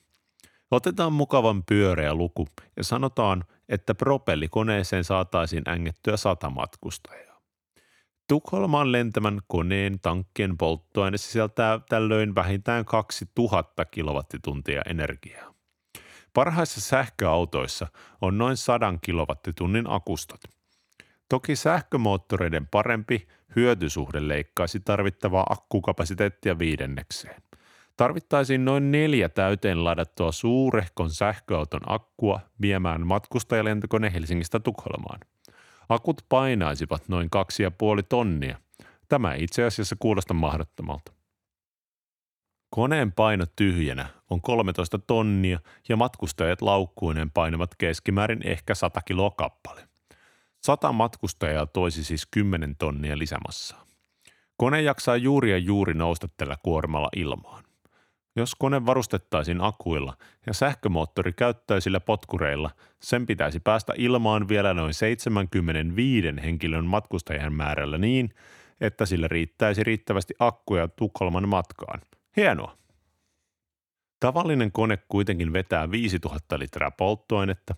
Otetaan 0.71 1.13
mukavan 1.13 1.63
pyöreä 1.63 2.13
luku 2.13 2.47
ja 2.77 2.83
sanotaan, 2.83 3.43
että 3.69 3.95
propellikoneeseen 3.95 5.03
saataisiin 5.03 5.69
ängettyä 5.69 6.17
sata 6.17 6.49
matkustajaa. 6.49 7.41
Tukholmaan 8.27 8.91
lentämän 8.91 9.39
koneen 9.47 9.99
tankkien 9.99 10.57
polttoaine 10.57 11.17
sisältää 11.17 11.79
tällöin 11.89 12.35
vähintään 12.35 12.85
2000 12.85 13.85
kilowattituntia 13.85 14.81
energiaa. 14.85 15.53
Parhaissa 16.33 16.81
sähköautoissa 16.81 17.87
on 18.21 18.37
noin 18.37 18.57
100 18.57 18.93
kilowattitunnin 19.01 19.89
akustat– 19.89 20.41
Toki 21.31 21.55
sähkömoottoreiden 21.55 22.67
parempi 22.67 23.27
hyötysuhde 23.55 24.27
leikkaisi 24.27 24.79
tarvittavaa 24.79 25.45
akkukapasiteettia 25.49 26.59
viidennekseen. 26.59 27.41
Tarvittaisiin 27.97 28.65
noin 28.65 28.91
neljä 28.91 29.29
täyteen 29.29 29.83
ladattua 29.83 30.31
suurehkon 30.31 31.09
sähköauton 31.09 31.81
akkua 31.85 32.39
viemään 32.61 33.07
matkustajalentokone 33.07 34.13
Helsingistä 34.13 34.59
Tukholmaan. 34.59 35.19
Akut 35.89 36.25
painaisivat 36.29 37.09
noin 37.09 37.29
2,5 37.99 38.03
tonnia. 38.09 38.57
Tämä 39.09 39.33
ei 39.33 39.43
itse 39.43 39.63
asiassa 39.63 39.95
kuulosta 39.99 40.33
mahdottomalta. 40.33 41.11
Koneen 42.69 43.11
paino 43.11 43.45
tyhjänä 43.55 44.05
on 44.29 44.41
13 44.41 44.99
tonnia 44.99 45.59
ja 45.89 45.97
matkustajat 45.97 46.61
laukkuinen 46.61 47.31
painavat 47.31 47.75
keskimäärin 47.77 48.47
ehkä 48.47 48.75
100 48.75 49.01
kiloa 49.01 49.31
kappale. 49.31 49.90
100 50.63 50.91
matkustajaa 50.91 51.65
toisi 51.65 52.03
siis 52.03 52.27
10 52.31 52.75
tonnia 52.75 53.17
lisämassaa. 53.17 53.85
Kone 54.57 54.81
jaksaa 54.81 55.17
juuri 55.17 55.51
ja 55.51 55.57
juuri 55.57 55.93
nousta 55.93 56.27
tällä 56.37 56.57
kuormalla 56.63 57.09
ilmaan. 57.15 57.63
Jos 58.35 58.55
kone 58.55 58.85
varustettaisiin 58.85 59.61
akuilla 59.61 60.17
ja 60.47 60.53
sähkömoottori 60.53 61.33
käyttäisillä 61.33 61.99
potkureilla, 61.99 62.71
sen 62.99 63.25
pitäisi 63.25 63.59
päästä 63.59 63.93
ilmaan 63.97 64.47
vielä 64.47 64.73
noin 64.73 64.93
75 64.93 66.27
henkilön 66.43 66.85
matkustajan 66.85 67.53
määrällä 67.53 67.97
niin, 67.97 68.29
että 68.81 69.05
sillä 69.05 69.27
riittäisi 69.27 69.83
riittävästi 69.83 70.33
akkuja 70.39 70.87
Tukholman 70.87 71.49
matkaan. 71.49 72.01
Hienoa! 72.37 72.77
Tavallinen 74.19 74.71
kone 74.71 74.97
kuitenkin 75.07 75.53
vetää 75.53 75.91
5000 75.91 76.59
litraa 76.59 76.91
polttoainetta, 76.91 77.75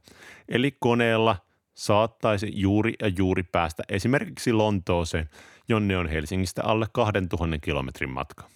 eli 0.49 0.77
koneella 0.79 1.35
saattaisi 1.75 2.51
juuri 2.53 2.93
ja 3.01 3.07
juuri 3.07 3.43
päästä 3.43 3.83
esimerkiksi 3.89 4.53
Lontooseen, 4.53 5.29
jonne 5.69 5.97
on 5.97 6.07
Helsingistä 6.07 6.63
alle 6.63 6.88
2000 6.93 7.57
kilometrin 7.57 8.09
matka. 8.09 8.49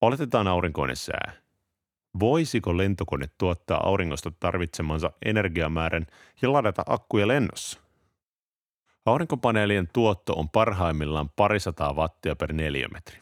Oletetaan 0.00 0.48
aurinkoinen 0.48 0.96
sää. 0.96 1.32
Voisiko 2.20 2.76
lentokone 2.76 3.26
tuottaa 3.38 3.80
auringosta 3.84 4.32
tarvitsemansa 4.40 5.12
energiamäärän 5.24 6.06
ja 6.42 6.52
ladata 6.52 6.82
akkuja 6.86 7.28
lennossa? 7.28 7.80
Aurinkopaneelien 9.06 9.88
tuotto 9.92 10.32
on 10.32 10.48
parhaimmillaan 10.48 11.30
parisataa 11.36 11.92
wattia 11.92 12.36
per 12.36 12.52
neliömetri. 12.52 13.18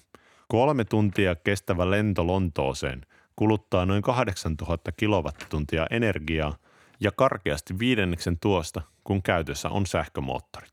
Kolme 0.49 0.85
tuntia 0.85 1.35
kestävä 1.35 1.91
lento 1.91 2.27
Lontooseen 2.27 3.07
kuluttaa 3.37 3.87
noin 3.87 4.03
8000 4.03 4.93
kilowattituntia 4.93 5.87
energiaa 5.91 6.57
ja 7.01 7.13
karkeasti 7.13 7.79
viidenneksen 7.79 8.39
tuosta, 8.39 8.83
kun 9.05 9.23
käytössä 9.23 9.69
on 9.69 9.87
sähkömoottorit. 9.87 10.73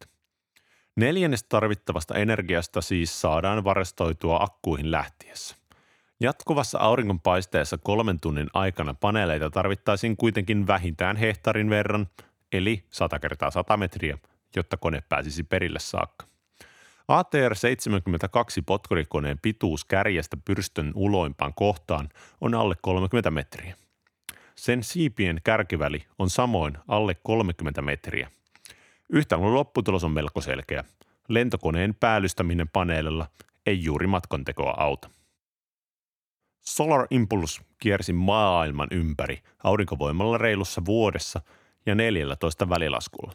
Neljännes 0.96 1.44
tarvittavasta 1.44 2.16
energiasta 2.16 2.82
siis 2.82 3.22
saadaan 3.22 3.64
varastoitua 3.64 4.38
akkuihin 4.42 4.92
lähtiessä. 4.92 5.56
Jatkuvassa 6.20 6.80
auringonpaisteessa 6.80 7.78
kolmen 7.78 8.20
tunnin 8.20 8.50
aikana 8.54 8.94
paneeleita 8.94 9.50
tarvittaisiin 9.50 10.18
kuitenkin 10.18 10.68
vähintään 10.68 11.16
hehtaarin 11.16 11.70
verran, 11.70 12.08
eli 12.52 12.86
100 12.90 13.20
kertaa 13.20 13.52
100 13.52 13.78
metriä, 13.78 14.18
jotta 14.56 14.78
kone 14.78 15.04
pääsisi 15.10 15.44
perille 15.44 15.80
saakka. 15.80 16.26
ATR-72 17.12 18.64
potkurikoneen 18.66 19.40
pituus 19.42 19.86
kärjestä 19.86 20.38
pyrstön 20.46 20.92
uloimpaan 20.96 21.54
kohtaan 21.54 22.10
on 22.42 22.56
alle 22.56 22.76
30 22.82 23.32
metriä. 23.32 23.76
Sen 24.64 24.84
siipien 24.84 25.42
kärkiväli 25.44 26.06
on 26.20 26.30
samoin 26.30 26.78
alle 26.88 27.16
30 27.24 27.82
metriä. 27.82 28.32
Yhtälön 29.10 29.54
lopputulos 29.54 30.04
on 30.04 30.12
melko 30.12 30.42
selkeä. 30.42 30.84
Lentokoneen 31.28 31.96
päällystäminen 32.00 32.70
paneelilla 32.74 33.28
ei 33.66 33.84
juuri 33.84 34.08
matkontekoa 34.08 34.74
auta. 34.78 35.10
Solar 36.62 37.08
Impulse 37.12 37.62
kiersi 37.80 38.14
maailman 38.14 38.88
ympäri 38.92 39.40
aurinkovoimalla 39.64 40.38
reilussa 40.38 40.86
vuodessa 40.86 41.42
ja 41.86 41.96
14 41.96 42.70
välilaskulla. 42.70 43.34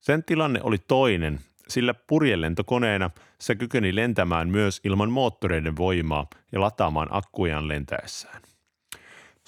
Sen 0.00 0.24
tilanne 0.24 0.60
oli 0.62 0.78
toinen, 0.78 1.40
sillä 1.68 1.94
purjelentokoneena 1.94 3.10
se 3.38 3.54
kykeni 3.54 3.94
lentämään 3.94 4.48
myös 4.48 4.80
ilman 4.84 5.10
moottoreiden 5.10 5.76
voimaa 5.76 6.26
ja 6.52 6.60
lataamaan 6.60 7.08
akkujaan 7.10 7.68
lentäessään. 7.68 8.47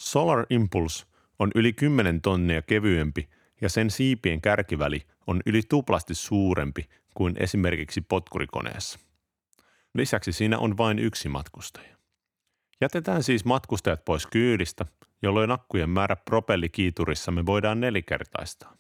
Solar 0.01 0.47
Impulse 0.51 1.07
on 1.39 1.51
yli 1.55 1.73
10 1.73 2.21
tonnia 2.21 2.63
kevyempi 2.63 3.29
ja 3.61 3.69
sen 3.69 3.91
siipien 3.91 4.41
kärkiväli 4.41 5.03
on 5.27 5.41
yli 5.47 5.63
tuplasti 5.69 6.15
suurempi 6.15 6.89
kuin 7.15 7.37
esimerkiksi 7.39 8.01
potkurikoneessa. 8.01 8.99
Lisäksi 9.95 10.33
siinä 10.33 10.59
on 10.59 10.77
vain 10.77 10.99
yksi 10.99 11.29
matkustaja. 11.29 11.97
Jätetään 12.81 13.23
siis 13.23 13.45
matkustajat 13.45 14.05
pois 14.05 14.27
kyydistä, 14.27 14.87
jolloin 15.23 15.51
akkujen 15.51 15.91
määrä 15.91 16.17
propellikiiturissa 16.17 17.31
me 17.33 17.47
voidaan 17.47 17.81
nelikertaistaa. 17.81 18.77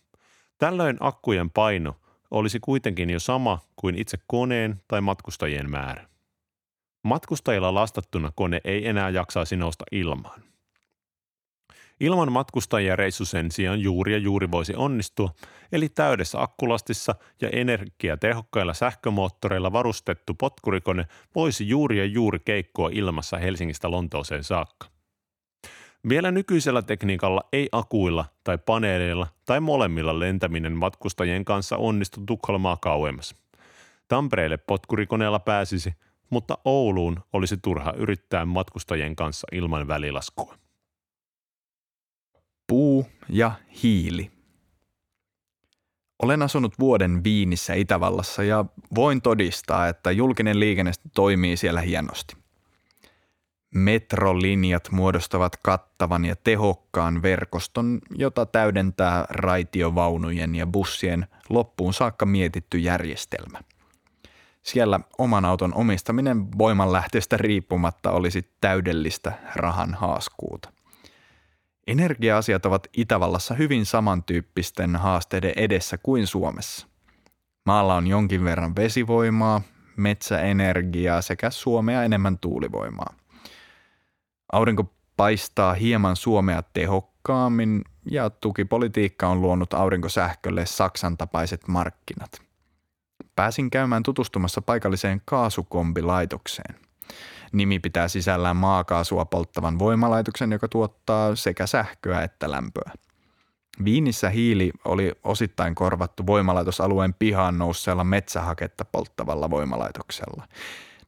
Tällöin 0.59 0.97
akkujen 1.01 1.51
paino 1.51 1.97
olisi 2.31 2.61
kuitenkin 2.61 3.11
jo 3.11 3.21
sama 3.21 3.59
kuin 3.77 3.95
itse 3.95 4.19
koneen 4.27 4.81
tai 4.89 5.01
matkustajien 5.01 5.71
määrä. 5.71 6.09
Matkustajilla 7.03 7.75
lastattuna 7.75 8.33
kone 8.35 8.61
ei 8.65 8.89
enää 8.89 9.11
jaksaisi 9.11 9.57
nousta 9.57 9.85
ilmaan. 9.93 10.50
Ilman 12.01 12.33
matkustajia 12.33 12.97
reissu 12.97 13.25
sen 13.25 13.51
sijaan 13.51 13.81
juuri 13.81 14.13
ja 14.13 14.19
juuri 14.19 14.51
voisi 14.51 14.75
onnistua, 14.77 15.31
eli 15.73 15.89
täydessä 15.89 16.43
akkulastissa 16.43 17.15
ja 17.41 17.49
energiatehokkailla 17.53 18.75
sähkömoottoreilla 18.75 19.73
varustettu 19.73 20.35
potkurikone 20.35 21.07
voisi 21.35 21.69
juuri 21.69 21.99
ja 21.99 22.05
juuri 22.05 22.39
keikkoa 22.45 22.91
ilmassa 22.93 23.39
Helsingistä 23.39 23.91
Lontooseen 23.91 24.45
saakka. 24.45 24.87
Vielä 26.09 26.31
nykyisellä 26.31 26.83
tekniikalla 26.83 27.41
ei 27.53 27.69
akuilla 27.73 28.25
tai 28.45 28.59
paneeleilla 28.59 29.27
tai 29.47 29.61
molemmilla 29.61 30.19
lentäminen 30.19 30.73
matkustajien 30.73 31.45
kanssa 31.45 31.77
onnistu 31.77 32.21
Tukholmaa 32.27 32.77
kauemmas. 32.77 33.35
Tampereelle 34.09 34.57
potkurikoneella 34.57 35.39
pääsisi, 35.39 35.95
mutta 36.31 36.59
Ouluun 36.65 37.21
olisi 37.33 37.57
turha 37.57 37.93
yrittää 37.97 38.45
matkustajien 38.45 39.17
kanssa 39.17 39.47
ilman 39.53 39.89
välilaskua. 39.89 40.55
Puu 42.71 43.07
ja 43.29 43.53
hiili. 43.83 44.31
Olen 46.23 46.43
asunut 46.43 46.79
vuoden 46.79 47.25
Viinissä 47.25 47.75
Itävallassa 47.75 48.43
ja 48.43 48.65
voin 48.95 49.23
todistaa, 49.23 49.89
että 49.89 50.11
julkinen 50.11 50.61
liikenne 50.61 50.93
toimii 51.15 51.57
siellä 51.57 51.81
hienosti. 51.81 52.37
Metrolinjat 53.75 54.89
muodostavat 54.91 55.57
kattavan 55.57 56.25
ja 56.25 56.37
tehokkaan 56.37 57.23
verkoston, 57.23 57.99
jota 58.11 58.47
täydentää 58.47 59.27
raitiovaunujen 59.31 60.55
ja 60.55 60.67
bussien 60.67 61.27
loppuun 61.49 61.95
saakka 61.95 62.27
mietitty 62.27 62.79
järjestelmä. 62.79 63.59
Siellä 64.63 65.01
oman 65.19 65.45
auton 65.45 65.75
omistaminen 65.75 66.59
voimanlähteestä 66.59 67.37
riippumatta 67.37 68.11
olisi 68.11 68.51
täydellistä 68.61 69.33
rahan 69.55 69.95
haaskuuta. 69.95 70.80
Energia-asiat 71.91 72.67
ovat 72.67 72.87
Itävallassa 72.97 73.55
hyvin 73.55 73.87
samantyyppisten 73.87 74.97
haasteiden 74.97 75.53
edessä 75.57 75.99
kuin 75.99 76.27
Suomessa. 76.27 76.87
Maalla 77.67 77.95
on 77.95 78.07
jonkin 78.07 78.45
verran 78.45 78.77
vesivoimaa, 78.77 79.61
metsäenergiaa 79.97 81.23
sekä 81.23 81.51
Suomea 81.51 82.05
enemmän 82.05 82.39
tuulivoimaa. 82.39 83.15
Aurinko 84.53 84.93
paistaa 85.17 85.75
hieman 85.75 86.17
Suomea 86.17 86.63
tehokkaammin 86.73 87.85
ja 88.11 88.31
tukipolitiikka 88.31 89.29
on 89.29 89.43
luonut 89.43 89.75
aurinkosähkölle 89.75 90.67
Saksan 90.67 91.17
tapaiset 91.17 91.69
markkinat. 91.69 92.43
Pääsin 93.37 93.71
käymään 93.71 94.03
tutustumassa 94.03 94.63
paikalliseen 94.63 95.23
kaasukombilaitokseen– 95.25 96.75
Nimi 97.53 97.79
pitää 97.79 98.09
sisällään 98.09 98.57
maakaasua 98.57 99.25
polttavan 99.25 99.79
voimalaitoksen, 99.79 100.53
joka 100.53 100.69
tuottaa 100.69 101.37
sekä 101.37 101.67
sähköä 101.67 102.23
että 102.23 102.51
lämpöä. 102.51 102.93
Viinissä 103.85 104.31
hiili 104.31 104.71
oli 104.85 105.13
osittain 105.25 105.75
korvattu 105.75 106.27
voimalaitosalueen 106.27 107.15
pihaan 107.15 107.59
nousseella 107.59 108.05
metsähaketta 108.05 108.85
polttavalla 108.85 109.51
voimalaitoksella. 109.51 110.49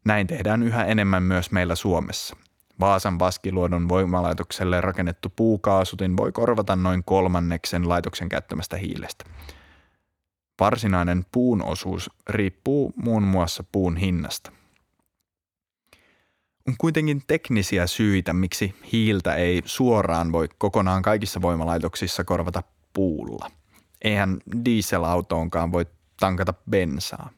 Näin 0.04 0.26
tehdään 0.26 0.62
yhä 0.62 0.84
enemmän 0.84 1.22
myös 1.22 1.50
meillä 1.50 1.74
Suomessa. 1.74 2.36
Vaasan 2.80 3.18
Vaskiluodon 3.18 3.88
voimalaitokselle 3.88 4.80
rakennettu 4.80 5.32
puukaasutin 5.36 6.16
voi 6.16 6.32
korvata 6.32 6.76
noin 6.76 7.04
kolmanneksen 7.04 7.88
laitoksen 7.88 8.28
käyttämästä 8.28 8.76
hiilestä. 8.76 9.24
Varsinainen 10.60 11.26
puun 11.32 11.62
osuus 11.62 12.10
riippuu 12.28 12.92
muun 12.96 13.22
muassa 13.22 13.64
puun 13.72 13.96
hinnasta. 13.96 14.52
On 16.68 16.74
kuitenkin 16.78 17.22
teknisiä 17.26 17.86
syitä, 17.86 18.32
miksi 18.32 18.74
hiiltä 18.92 19.34
ei 19.34 19.62
suoraan 19.64 20.32
voi 20.32 20.48
kokonaan 20.58 21.02
kaikissa 21.02 21.42
voimalaitoksissa 21.42 22.24
korvata 22.24 22.62
puulla. 22.92 23.50
Eihän 24.02 24.38
dieselautoonkaan 24.64 25.72
voi 25.72 25.86
tankata 26.20 26.54
bensaa. 26.70 27.30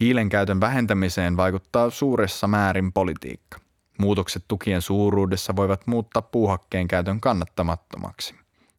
Hiilen 0.00 0.28
käytön 0.28 0.60
vähentämiseen 0.60 1.36
vaikuttaa 1.36 1.90
suuressa 1.90 2.46
määrin 2.46 2.92
politiikka. 2.92 3.58
Muutokset 3.98 4.44
tukien 4.48 4.82
suuruudessa 4.82 5.56
voivat 5.56 5.86
muuttaa 5.86 6.22
puuhakkeen 6.22 6.88
käytön 6.88 7.20
kannattamattomaksi. 7.20 8.34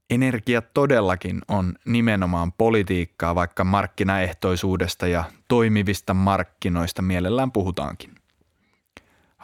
Energia 0.09 0.61
todellakin 0.61 1.41
on 1.47 1.75
nimenomaan 1.85 2.51
politiikkaa, 2.51 3.35
vaikka 3.35 3.63
markkinaehtoisuudesta 3.63 5.07
ja 5.07 5.23
toimivista 5.47 6.13
markkinoista 6.13 7.01
mielellään 7.01 7.51
puhutaankin. 7.51 8.14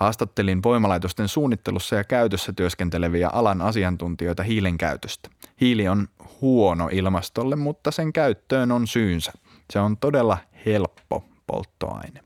Haastattelin 0.02 0.64
voimalaitosten 0.64 1.28
suunnittelussa 1.28 1.96
ja 1.96 2.04
käytössä 2.04 2.54
työskenteleviä 2.54 3.30
alan 3.30 3.62
asiantuntijoita 3.62 4.44
hiilen 4.44 4.78
käytöstä. 4.78 5.30
Hiili 5.62 5.88
on 5.88 6.08
huono 6.42 6.90
ilmastolle, 6.92 7.56
mutta 7.56 7.92
sen 7.92 8.14
käyttöön 8.14 8.72
on 8.72 8.88
syynsä. 8.88 9.32
Se 9.74 9.80
on 9.80 9.98
todella 9.98 10.38
helppo 10.66 11.24
polttoaine. 11.48 12.24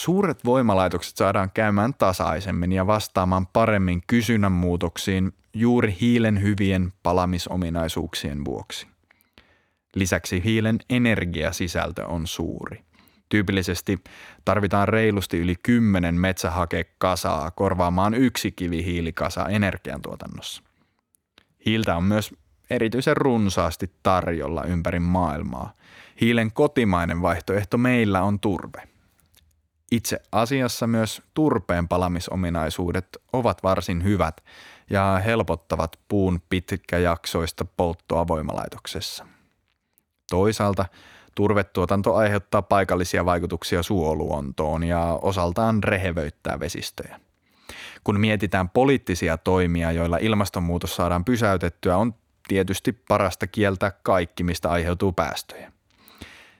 Suuret 0.00 0.44
voimalaitokset 0.44 1.16
saadaan 1.16 1.50
käymään 1.54 1.94
tasaisemmin 1.94 2.72
ja 2.72 2.86
vastaamaan 2.86 3.46
paremmin 3.46 4.02
kysynnän 4.06 4.52
muutoksiin 4.52 5.32
juuri 5.54 5.96
hiilen 6.00 6.42
hyvien 6.42 6.92
palamisominaisuuksien 7.02 8.44
vuoksi. 8.44 8.86
Lisäksi 9.94 10.44
hiilen 10.44 10.78
energiasisältö 10.88 12.06
on 12.06 12.26
suuri. 12.26 12.89
Tyypillisesti 13.30 13.98
tarvitaan 14.44 14.88
reilusti 14.88 15.38
yli 15.38 15.54
10 15.62 16.14
metsähakekasaa 16.14 17.50
korvaamaan 17.50 18.14
yksi 18.14 18.52
kivihiilikasa 18.52 19.48
energiantuotannossa. 19.48 20.62
Hiiltä 21.66 21.96
on 21.96 22.04
myös 22.04 22.34
erityisen 22.70 23.16
runsaasti 23.16 23.90
tarjolla 24.02 24.64
ympäri 24.64 25.00
maailmaa. 25.00 25.72
Hiilen 26.20 26.52
kotimainen 26.52 27.22
vaihtoehto 27.22 27.78
meillä 27.78 28.22
on 28.22 28.40
turve. 28.40 28.88
Itse 29.90 30.22
asiassa 30.32 30.86
myös 30.86 31.22
turpeen 31.34 31.88
palamisominaisuudet 31.88 33.08
ovat 33.32 33.62
varsin 33.62 34.04
hyvät 34.04 34.44
ja 34.90 35.20
helpottavat 35.24 35.98
puun 36.08 36.42
pitkäjaksoista 36.48 37.64
polttoa 37.64 38.28
voimalaitoksessa. 38.28 39.26
Toisaalta 40.30 40.84
turvetuotanto 41.40 42.14
aiheuttaa 42.14 42.62
paikallisia 42.62 43.24
vaikutuksia 43.24 43.82
suoluontoon 43.82 44.84
ja 44.84 45.18
osaltaan 45.22 45.84
rehevöittää 45.84 46.60
vesistöjä. 46.60 47.20
Kun 48.04 48.20
mietitään 48.20 48.68
poliittisia 48.68 49.36
toimia, 49.36 49.92
joilla 49.92 50.18
ilmastonmuutos 50.20 50.96
saadaan 50.96 51.24
pysäytettyä, 51.24 51.96
on 51.96 52.14
tietysti 52.48 52.92
parasta 52.92 53.46
kieltää 53.46 53.92
kaikki, 54.02 54.44
mistä 54.44 54.70
aiheutuu 54.70 55.12
päästöjä. 55.12 55.72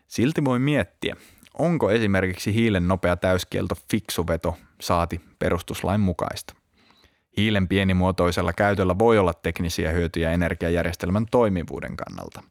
Silti 0.06 0.44
voi 0.44 0.58
miettiä, 0.58 1.16
onko 1.58 1.90
esimerkiksi 1.90 2.54
hiilen 2.54 2.88
nopea 2.88 3.16
täyskielto 3.16 3.74
fiksu 3.90 4.26
veto 4.26 4.56
saati 4.80 5.20
perustuslain 5.38 6.00
mukaista. 6.00 6.54
Hiilen 7.36 7.68
pienimuotoisella 7.68 8.52
käytöllä 8.52 8.98
voi 8.98 9.18
olla 9.18 9.34
teknisiä 9.34 9.90
hyötyjä 9.90 10.32
energiajärjestelmän 10.32 11.26
toimivuuden 11.30 11.96
kannalta. 11.96 12.42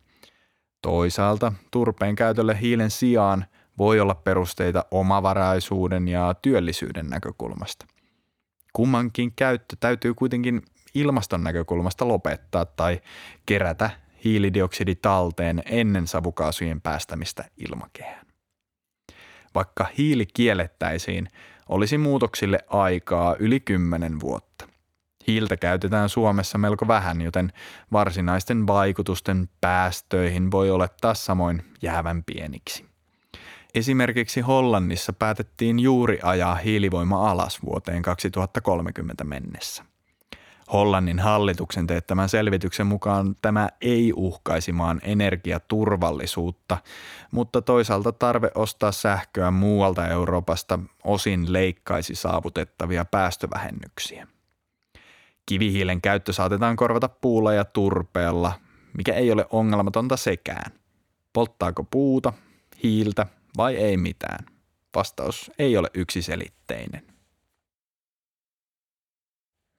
Toisaalta 0.81 1.53
turpeen 1.71 2.15
käytölle 2.15 2.61
hiilen 2.61 2.91
sijaan 2.91 3.45
voi 3.77 3.99
olla 3.99 4.15
perusteita 4.15 4.85
omavaraisuuden 4.91 6.07
ja 6.07 6.35
työllisyyden 6.41 7.09
näkökulmasta. 7.09 7.85
Kummankin 8.73 9.33
käyttö 9.35 9.75
täytyy 9.79 10.13
kuitenkin 10.13 10.61
ilmaston 10.95 11.43
näkökulmasta 11.43 12.07
lopettaa 12.07 12.65
tai 12.65 13.01
kerätä 13.45 13.89
hiilidioksidi 14.23 14.95
talteen 14.95 15.63
ennen 15.65 16.07
savukaasujen 16.07 16.81
päästämistä 16.81 17.45
ilmakehään. 17.57 18.25
Vaikka 19.55 19.87
hiili 19.97 20.25
kiellettäisiin, 20.25 21.27
olisi 21.69 21.97
muutoksille 21.97 22.59
aikaa 22.67 23.35
yli 23.39 23.59
10 23.59 24.19
vuotta. 24.19 24.67
Hiiltä 25.27 25.57
käytetään 25.57 26.09
Suomessa 26.09 26.57
melko 26.57 26.87
vähän, 26.87 27.21
joten 27.21 27.53
varsinaisten 27.91 28.67
vaikutusten 28.67 29.49
päästöihin 29.61 30.51
voi 30.51 30.71
olettaa 30.71 31.13
samoin 31.13 31.63
jäävän 31.81 32.23
pieniksi. 32.23 32.85
Esimerkiksi 33.73 34.41
Hollannissa 34.41 35.13
päätettiin 35.13 35.79
juuri 35.79 36.19
ajaa 36.23 36.55
hiilivoima 36.55 37.31
alas 37.31 37.59
vuoteen 37.65 38.01
2030 38.01 39.23
mennessä. 39.23 39.83
Hollannin 40.73 41.19
hallituksen 41.19 41.87
teettämän 41.87 42.29
selvityksen 42.29 42.87
mukaan 42.87 43.35
tämä 43.41 43.69
ei 43.81 44.13
uhkaisi 44.15 44.71
maan 44.71 45.01
energiaturvallisuutta, 45.03 46.77
mutta 47.31 47.61
toisaalta 47.61 48.11
tarve 48.11 48.51
ostaa 48.55 48.91
sähköä 48.91 49.51
muualta 49.51 50.07
Euroopasta 50.07 50.79
osin 51.03 51.53
leikkaisi 51.53 52.15
saavutettavia 52.15 53.05
päästövähennyksiä. 53.05 54.27
Kivihiilen 55.49 56.01
käyttö 56.01 56.33
saatetaan 56.33 56.75
korvata 56.75 57.09
puulla 57.09 57.53
ja 57.53 57.65
turpeella, 57.65 58.59
mikä 58.97 59.13
ei 59.13 59.31
ole 59.31 59.45
ongelmatonta 59.49 60.17
sekään. 60.17 60.71
Polttaako 61.33 61.83
puuta, 61.83 62.33
hiiltä 62.83 63.25
vai 63.57 63.75
ei 63.75 63.97
mitään? 63.97 64.45
Vastaus 64.95 65.51
ei 65.59 65.77
ole 65.77 65.89
yksiselitteinen. 65.93 67.07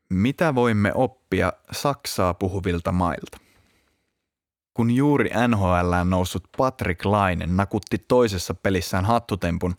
Mitä 0.08 0.54
voimme 0.54 0.92
oppia 0.94 1.52
Saksaa 1.72 2.34
puhuvilta 2.34 2.92
mailta? 2.92 3.38
Kun 4.74 4.90
juuri 4.90 5.30
NHL 5.48 5.92
noussut 6.04 6.48
Patrick 6.56 7.04
Laine 7.04 7.46
nakutti 7.46 7.98
toisessa 8.08 8.54
pelissään 8.54 9.04
hattutempun, 9.04 9.74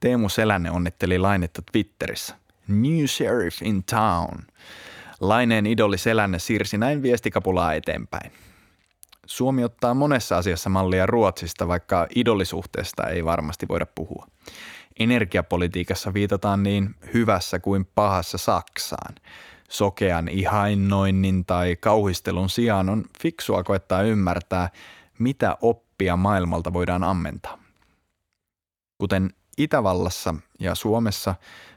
Teemu 0.00 0.28
Selänne 0.28 0.70
onnitteli 0.70 1.18
Lainetta 1.18 1.62
Twitterissä. 1.72 2.38
New 2.68 3.06
Sheriff 3.06 3.62
in 3.62 3.84
Town. 3.84 4.38
Laineen 5.22 5.66
idoli 5.66 5.98
Selänne 5.98 6.38
siirsi 6.38 6.78
näin 6.78 7.02
viestikapulaa 7.02 7.74
eteenpäin. 7.74 8.32
Suomi 9.26 9.64
ottaa 9.64 9.94
monessa 9.94 10.36
asiassa 10.36 10.70
mallia 10.70 11.06
Ruotsista, 11.06 11.68
vaikka 11.68 12.06
idolisuhteesta 12.14 13.06
ei 13.06 13.24
varmasti 13.24 13.68
voida 13.68 13.86
puhua. 13.94 14.26
Energiapolitiikassa 14.98 16.14
viitataan 16.14 16.62
niin 16.62 16.94
hyvässä 17.14 17.58
kuin 17.58 17.88
pahassa 17.94 18.38
Saksaan– 18.38 19.14
sokean 19.72 20.28
ihainnoinnin 20.28 21.44
tai 21.44 21.76
kauhistelun 21.76 22.50
sijaan 22.50 22.88
on 22.88 23.04
fiksua 23.20 23.62
koettaa 23.62 24.02
ymmärtää, 24.02 24.70
mitä 25.18 25.56
oppia 25.60 26.16
maailmalta 26.16 26.72
voidaan 26.72 27.04
ammentaa. 27.04 27.58
Kuten 28.98 29.30
Itävallassa 29.58 30.34
ja 30.60 30.74
Suomessa, 30.74 31.34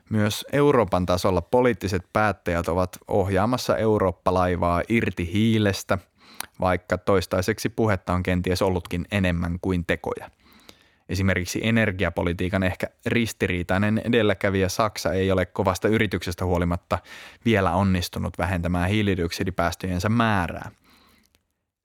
myös 0.09 0.45
Euroopan 0.51 1.05
tasolla 1.05 1.41
poliittiset 1.41 2.03
päättäjät 2.13 2.67
ovat 2.67 2.97
ohjaamassa 3.07 3.77
Eurooppa-laivaa 3.77 4.81
irti 4.89 5.33
hiilestä, 5.33 5.97
vaikka 6.59 6.97
toistaiseksi 6.97 7.69
puhetta 7.69 8.13
on 8.13 8.23
kenties 8.23 8.61
ollutkin 8.61 9.05
enemmän 9.11 9.57
kuin 9.61 9.85
tekoja– 9.85 10.29
Esimerkiksi 11.09 11.59
energiapolitiikan 11.63 12.63
ehkä 12.63 12.87
ristiriitainen 13.05 14.01
edelläkävijä 14.05 14.69
Saksa 14.69 15.13
ei 15.13 15.31
ole 15.31 15.45
kovasta 15.45 15.87
yrityksestä 15.87 16.45
huolimatta 16.45 16.99
vielä 17.45 17.71
onnistunut 17.71 18.37
vähentämään 18.37 18.89
hiilidioksidipäästöjensä 18.89 20.09
määrää. 20.09 20.71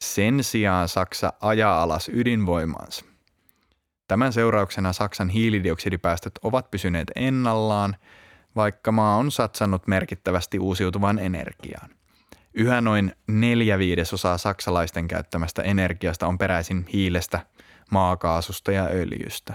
Sen 0.04 0.44
sijaan 0.44 0.88
Saksa 0.88 1.33
ajaa 1.40 1.83
alas 1.83 2.11
ydinvoimaansa. 2.12 3.04
Tämän 4.11 4.33
seurauksena 4.33 4.92
Saksan 4.92 5.29
hiilidioksidipäästöt 5.29 6.33
ovat 6.42 6.70
pysyneet 6.70 7.11
ennallaan, 7.16 7.96
vaikka 8.57 8.92
maa 8.92 9.16
on 9.16 9.31
satsannut 9.31 9.87
merkittävästi 9.87 10.59
uusiutuvaan 10.59 11.18
energiaan. 11.18 11.90
Yhä 12.55 12.81
noin 12.81 13.12
neljä 13.27 13.79
viidesosaa 13.79 14.38
saksalaisten 14.38 15.09
käyttämästä 15.09 15.62
energiasta 15.62 16.27
on 16.27 16.38
peräisin 16.38 16.87
hiilestä– 16.92 17.40
maakaasusta 17.90 18.73
ja 18.73 18.85
öljystä. 18.85 19.55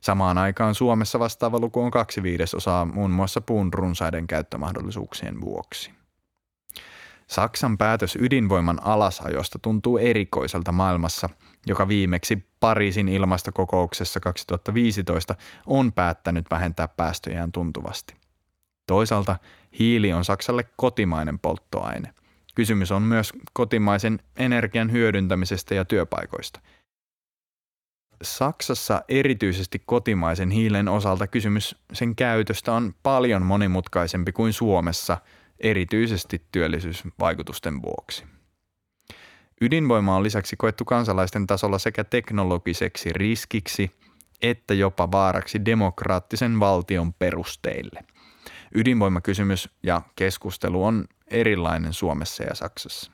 Samaan 0.00 0.38
aikaan 0.38 0.74
Suomessa 0.74 1.18
vastaava 1.18 1.60
luku 1.60 1.80
on 1.80 1.90
kaksi 1.90 2.22
viidesosaa 2.22 2.84
muun 2.84 3.10
muassa 3.10 3.40
puun 3.40 3.72
runsaiden 3.72 4.26
käyttömahdollisuuksien 4.26 5.40
vuoksi. 5.40 5.90
Saksan 7.26 7.78
päätös 7.78 8.16
ydinvoiman 8.20 8.86
alasajosta 8.86 9.58
tuntuu 9.58 9.98
erikoiselta 9.98 10.72
maailmassa, 10.72 11.28
joka 11.66 11.88
viimeksi 11.88 12.44
Pariisin 12.60 13.08
ilmastokokouksessa 13.08 14.20
2015 14.20 15.34
on 15.66 15.92
päättänyt 15.92 16.46
vähentää 16.50 16.88
päästöjään 16.88 17.52
tuntuvasti. 17.52 18.14
Toisaalta 18.86 19.36
hiili 19.78 20.12
on 20.12 20.24
Saksalle 20.24 20.64
kotimainen 20.76 21.38
polttoaine. 21.38 22.14
Kysymys 22.54 22.92
on 22.92 23.02
myös 23.02 23.32
kotimaisen 23.52 24.18
energian 24.36 24.92
hyödyntämisestä 24.92 25.74
ja 25.74 25.84
työpaikoista– 25.84 26.60
Saksassa 28.22 29.02
erityisesti 29.08 29.82
kotimaisen 29.86 30.50
hiilen 30.50 30.88
osalta 30.88 31.26
kysymys 31.26 31.76
sen 31.92 32.16
käytöstä 32.16 32.72
on 32.72 32.94
paljon 33.02 33.42
monimutkaisempi 33.42 34.32
kuin 34.32 34.52
Suomessa, 34.52 35.18
erityisesti 35.60 36.42
työllisyysvaikutusten 36.52 37.82
vuoksi. 37.82 38.24
Ydinvoima 39.60 40.16
on 40.16 40.22
lisäksi 40.22 40.56
koettu 40.56 40.84
kansalaisten 40.84 41.46
tasolla 41.46 41.78
sekä 41.78 42.04
teknologiseksi 42.04 43.12
riskiksi 43.12 43.90
että 44.42 44.74
jopa 44.74 45.10
vaaraksi 45.12 45.64
demokraattisen 45.64 46.60
valtion 46.60 47.14
perusteille. 47.14 48.04
Ydinvoimakysymys 48.74 49.68
ja 49.82 50.02
keskustelu 50.16 50.84
on 50.84 51.04
erilainen 51.30 51.92
Suomessa 51.92 52.42
ja 52.42 52.54
Saksassa. 52.54 53.12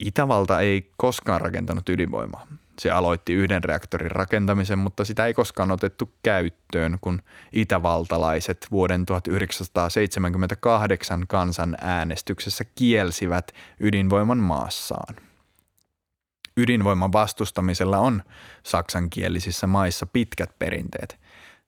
Itävalta 0.00 0.60
ei 0.60 0.90
koskaan 0.96 1.40
rakentanut 1.40 1.88
ydinvoimaa. 1.88 2.46
Se 2.78 2.90
aloitti 2.90 3.32
yhden 3.32 3.64
reaktorin 3.64 4.10
rakentamisen, 4.10 4.78
mutta 4.78 5.04
sitä 5.04 5.26
ei 5.26 5.34
koskaan 5.34 5.70
otettu 5.70 6.12
käyttöön, 6.22 6.98
kun 7.00 7.22
itävaltalaiset 7.52 8.66
vuoden 8.70 9.06
1978 9.06 11.26
kansan 11.28 11.76
äänestyksessä 11.80 12.64
kielsivät 12.74 13.52
ydinvoiman 13.80 14.38
maassaan. 14.38 15.16
Ydinvoiman 16.56 17.12
vastustamisella 17.12 17.98
on 17.98 18.22
saksankielisissä 18.62 19.66
maissa 19.66 20.06
pitkät 20.06 20.58
perinteet. 20.58 21.18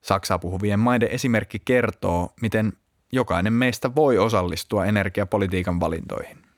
Saksaa 0.01 0.39
puhuvien 0.39 0.79
maiden 0.79 1.11
esimerkki 1.11 1.59
kertoo, 1.65 2.33
miten 2.41 2.73
jokainen 3.11 3.53
meistä 3.53 3.95
voi 3.95 4.17
osallistua 4.17 4.85
energiapolitiikan 4.85 5.79
valintoihin. 5.79 6.48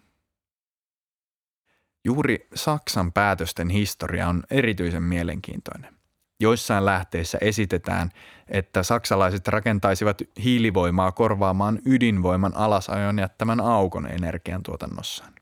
Juuri 2.05 2.47
Saksan 2.55 3.11
päätösten 3.11 3.69
historia 3.69 4.27
on 4.27 4.43
erityisen 4.51 5.03
mielenkiintoinen. 5.03 5.93
Joissain 6.39 6.85
lähteissä 6.85 7.37
esitetään, 7.41 8.09
että 8.47 8.83
saksalaiset 8.83 9.47
rakentaisivat 9.47 10.21
hiilivoimaa 10.43 11.11
korvaamaan 11.11 11.79
ydinvoiman 11.85 12.55
alasajon 12.55 13.19
jättämän 13.19 13.59
aukon 13.59 14.07
energiantuotannossaan. 14.07 15.33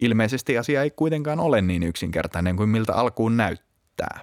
Ilmeisesti 0.00 0.58
asia 0.58 0.82
ei 0.82 0.90
kuitenkaan 0.90 1.40
ole 1.40 1.62
niin 1.62 1.82
yksinkertainen 1.82 2.56
kuin 2.56 2.68
miltä 2.68 2.94
alkuun 2.94 3.36
näyttää. 3.36 4.20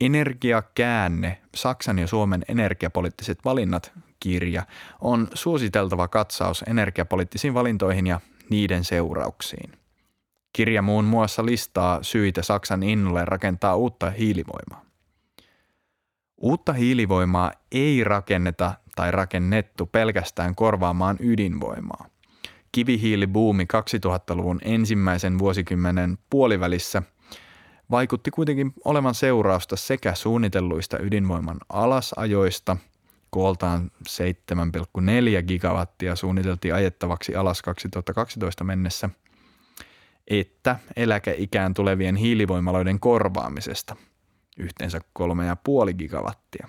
Energiakäänne, 0.00 1.40
Saksan 1.54 1.98
ja 1.98 2.06
Suomen 2.06 2.44
energiapoliittiset 2.48 3.38
valinnat 3.44 3.92
kirja 4.20 4.62
on 5.00 5.28
suositeltava 5.34 6.08
katsaus 6.08 6.64
energiapoliittisiin 6.66 7.54
valintoihin 7.54 8.06
ja 8.06 8.20
niiden 8.50 8.84
seurauksiin. 8.84 9.79
Kirja 10.52 10.82
muun 10.82 11.04
muassa 11.04 11.46
listaa 11.46 12.02
syitä 12.02 12.42
Saksan 12.42 12.82
innolle 12.82 13.24
rakentaa 13.24 13.76
uutta 13.76 14.10
hiilivoimaa. 14.10 14.84
Uutta 16.38 16.72
hiilivoimaa 16.72 17.52
ei 17.72 18.04
rakenneta 18.04 18.74
tai 18.96 19.10
rakennettu 19.10 19.86
pelkästään 19.86 20.54
korvaamaan 20.54 21.16
ydinvoimaa. 21.20 22.06
Kivihiilibuumi 22.72 23.64
2000-luvun 23.64 24.58
ensimmäisen 24.64 25.38
vuosikymmenen 25.38 26.18
puolivälissä 26.30 27.02
vaikutti 27.90 28.30
kuitenkin 28.30 28.72
olevan 28.84 29.14
seurausta 29.14 29.76
sekä 29.76 30.14
suunnitelluista 30.14 30.98
ydinvoiman 30.98 31.56
alasajoista– 31.68 32.76
kooltaan 33.30 33.90
7,4 34.08 35.42
gigawattia 35.48 36.16
suunniteltiin 36.16 36.74
ajettavaksi 36.74 37.34
alas 37.34 37.62
2012 37.62 38.64
mennessä– 38.64 39.10
että 40.30 40.78
eläkeikään 40.96 41.74
tulevien 41.74 42.16
hiilivoimaloiden 42.16 43.00
korvaamisesta 43.00 43.96
yhteensä 44.58 45.00
3,5 45.88 45.94
gigawattia. 45.94 46.68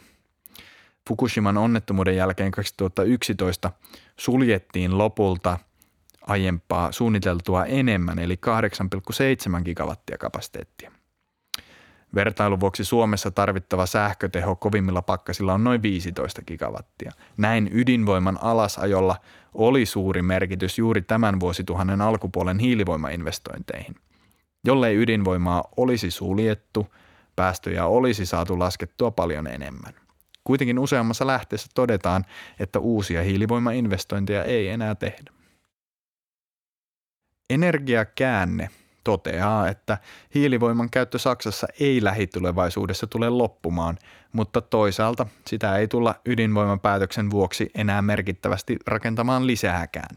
Fukushiman 1.07 1.57
onnettomuuden 1.57 2.16
jälkeen 2.16 2.51
2011 2.51 3.72
suljettiin 4.18 4.97
lopulta 4.97 5.59
aiempaa 6.22 6.91
suunniteltua 6.91 7.66
enemmän 7.66 8.20
eli 8.20 8.39
8,7 9.57 9.64
gigawattia 9.64 10.18
kapasiteettia. 10.18 10.91
Vertailun 12.16 12.59
vuoksi 12.59 12.84
Suomessa 12.84 13.32
tarvittava 13.32 13.86
sähköteho 13.86 14.55
kovimmilla 14.55 15.01
pakkasilla 15.01 15.53
on 15.53 15.64
noin 15.64 15.82
15 15.82 16.41
gigawattia. 16.41 17.12
Näin 17.38 17.70
ydinvoiman 17.74 18.38
alasajolla 18.41 19.16
oli 19.53 19.86
suuri 19.86 20.22
merkitys 20.22 20.78
juuri 20.78 21.01
tämän 21.01 21.39
vuosituhannen 21.39 22.01
alkupuolen 22.01 22.59
hiilivoimainvestointeihin. 22.59 23.95
Jollei 24.66 24.95
ydinvoimaa 24.95 25.64
olisi 25.78 26.12
suljettu, 26.12 26.88
päästöjä 27.36 27.86
olisi 27.86 28.26
saatu 28.26 28.59
laskettua 28.59 29.12
paljon 29.12 29.47
enemmän. 29.47 29.93
Kuitenkin 30.43 30.80
useammassa 30.80 31.28
lähteessä 31.28 31.68
todetaan, 31.76 32.26
että 32.59 32.80
uusia 32.80 33.24
hiilivoimainvestointeja 33.24 34.43
ei 34.43 34.68
enää 34.68 34.95
tehdä. 34.95 35.32
Energiakäänne 37.49 38.70
toteaa, 39.04 39.68
että 39.68 39.97
hiilivoiman 40.36 40.89
käyttö 40.89 41.20
Saksassa 41.20 41.68
ei 41.80 42.04
lähitulevaisuudessa 42.04 43.08
tule 43.08 43.30
loppumaan, 43.30 43.97
mutta 44.34 44.62
toisaalta 44.62 45.28
sitä 45.47 45.78
ei 45.78 45.88
tulla 45.88 46.16
ydinvoiman 46.26 46.80
päätöksen 46.80 47.32
vuoksi 47.32 47.70
enää 47.76 48.02
merkittävästi 48.02 48.78
rakentamaan 48.88 49.47
lisääkään. 49.47 50.16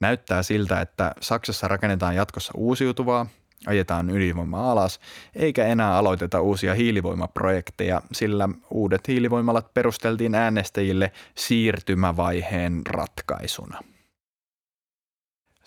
Näyttää 0.00 0.42
siltä, 0.42 0.80
että 0.80 1.12
Saksassa 1.20 1.68
rakennetaan 1.68 2.16
jatkossa 2.16 2.52
uusiutuvaa, 2.56 3.26
ajetaan 3.66 4.10
ydinvoima 4.10 4.72
alas, 4.72 5.00
eikä 5.34 5.66
enää 5.66 5.96
aloiteta 5.96 6.40
uusia 6.40 6.74
hiilivoimaprojekteja, 6.74 8.02
sillä 8.12 8.48
uudet 8.70 9.08
hiilivoimalat 9.08 9.74
perusteltiin 9.74 10.34
äänestäjille 10.34 11.12
siirtymävaiheen 11.34 12.82
ratkaisuna. 12.86 13.80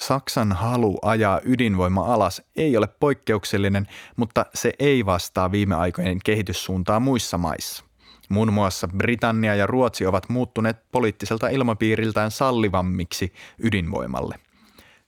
Saksan 0.08 0.51
halu 0.51 0.97
ajaa 1.01 1.41
ydinvoima 1.43 2.14
alas 2.14 2.41
ei 2.56 2.78
ole 2.78 2.88
poikkeuksellinen, 2.88 3.88
mutta 4.16 4.45
se 4.54 4.74
ei 4.80 5.06
vastaa 5.06 5.51
viime 5.51 5.76
aikojen 5.76 6.20
kehityssuuntaa 6.26 6.99
muissa 6.99 7.38
maissa. 7.38 7.84
Muun 8.30 8.54
muassa 8.54 8.88
Britannia 8.88 9.56
ja 9.56 9.68
Ruotsi 9.68 10.06
ovat 10.06 10.30
muuttuneet 10.30 10.78
poliittiselta 10.91 11.49
ilmapiiriltään 11.49 12.32
sallivammiksi 12.32 13.34
ydinvoimalle. 13.60 14.36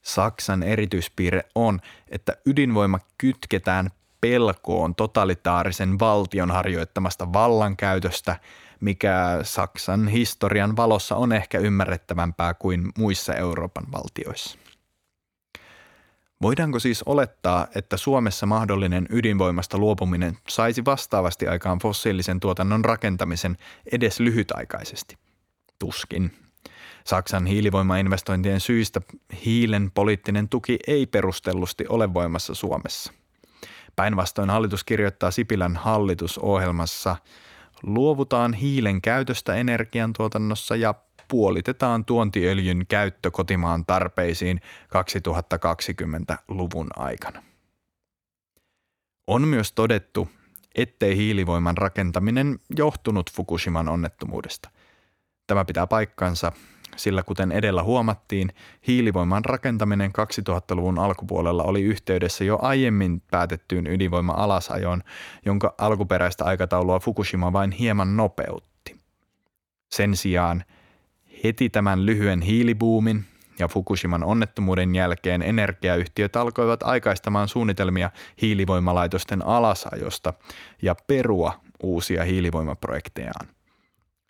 Saksan 0.02 0.62
erityispiirre 0.62 1.44
on, 1.54 1.80
että 2.08 2.36
ydinvoima 2.46 2.98
kytketään 3.18 3.90
pelkoon 4.20 4.94
totalitaarisen 4.94 5.98
valtion 5.98 6.50
harjoittamasta 6.50 7.32
vallankäytöstä, 7.32 8.36
mikä 8.80 9.40
Saksan 9.42 10.08
historian 10.08 10.76
valossa 10.76 11.16
on 11.16 11.32
ehkä 11.32 11.58
ymmärrettävämpää 11.58 12.54
kuin 12.54 12.92
muissa 12.98 13.34
Euroopan 13.34 13.84
valtioissa. 13.92 14.65
Voidaanko 16.42 16.78
siis 16.78 17.02
olettaa, 17.02 17.66
että 17.74 17.96
Suomessa 17.96 18.46
mahdollinen 18.46 19.06
ydinvoimasta 19.10 19.78
luopuminen 19.78 20.38
saisi 20.48 20.84
vastaavasti 20.84 21.48
aikaan 21.48 21.78
fossiilisen 21.78 22.40
tuotannon 22.40 22.84
rakentamisen 22.84 23.56
edes 23.92 24.20
lyhytaikaisesti? 24.20 25.16
Tuskin. 25.78 26.32
Saksan 27.04 27.46
hiilivoimainvestointien 27.46 28.60
syistä 28.60 29.00
hiilen 29.44 29.90
poliittinen 29.90 30.48
tuki 30.48 30.78
ei 30.86 31.06
perustellusti 31.06 31.84
ole 31.88 32.14
voimassa 32.14 32.54
Suomessa. 32.54 33.12
Päinvastoin 33.96 34.50
hallitus 34.50 34.84
kirjoittaa 34.84 35.30
Sipilän 35.30 35.76
hallitusohjelmassa 35.76 37.16
luovutaan 37.82 38.54
hiilen 38.54 39.02
käytöstä 39.02 39.54
energiantuotannossa 39.54 40.76
ja 40.76 40.94
puolitetaan 41.28 42.04
tuontiöljyn 42.04 42.86
käyttö 42.88 43.30
kotimaan 43.30 43.86
tarpeisiin 43.86 44.60
2020-luvun 44.84 46.88
aikana. 46.96 47.42
On 49.26 49.48
myös 49.48 49.72
todettu, 49.72 50.28
ettei 50.74 51.16
hiilivoiman 51.16 51.76
rakentaminen 51.76 52.58
johtunut 52.76 53.32
Fukushiman 53.32 53.88
onnettomuudesta. 53.88 54.70
Tämä 55.46 55.64
pitää 55.64 55.86
paikkansa, 55.86 56.52
sillä 56.96 57.22
kuten 57.22 57.52
edellä 57.52 57.82
huomattiin, 57.82 58.52
hiilivoiman 58.86 59.44
rakentaminen 59.44 60.10
2000-luvun 60.10 60.98
alkupuolella 60.98 61.62
oli 61.62 61.82
yhteydessä 61.82 62.44
jo 62.44 62.58
aiemmin 62.62 63.22
päätettyyn 63.30 63.86
ydinvoima-alasajoon, 63.86 65.02
jonka 65.46 65.74
alkuperäistä 65.78 66.44
aikataulua 66.44 67.00
Fukushima 67.00 67.52
vain 67.52 67.72
hieman 67.72 68.16
nopeutti. 68.16 68.96
Sen 69.88 70.16
sijaan– 70.16 70.64
Heti 71.44 71.70
tämän 71.70 72.06
lyhyen 72.06 72.42
hiilibuumin 72.42 73.24
ja 73.58 73.68
Fukushiman 73.68 74.24
onnettomuuden 74.24 74.94
jälkeen 74.94 75.42
energiayhtiöt 75.42 76.36
alkoivat 76.36 76.82
aikaistamaan 76.82 77.48
suunnitelmia 77.48 78.10
hiilivoimalaitosten 78.42 79.46
alasajosta 79.46 80.34
ja 80.82 80.94
perua 81.06 81.60
uusia 81.82 82.24
hiilivoimaprojektejaan. 82.24 83.48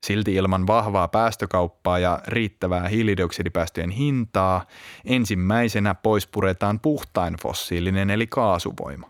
Silti 0.06 0.34
ilman 0.34 0.66
vahvaa 0.66 1.08
päästökauppaa 1.08 1.98
ja 1.98 2.20
riittävää 2.26 2.88
hiilidioksidipäästöjen 2.88 3.90
hintaa 3.90 4.66
ensimmäisenä 5.04 5.94
pois 5.94 6.26
puretaan 6.26 6.80
puhtain 6.80 7.34
fossiilinen 7.42 8.10
eli 8.10 8.26
kaasuvoima. 8.26 9.08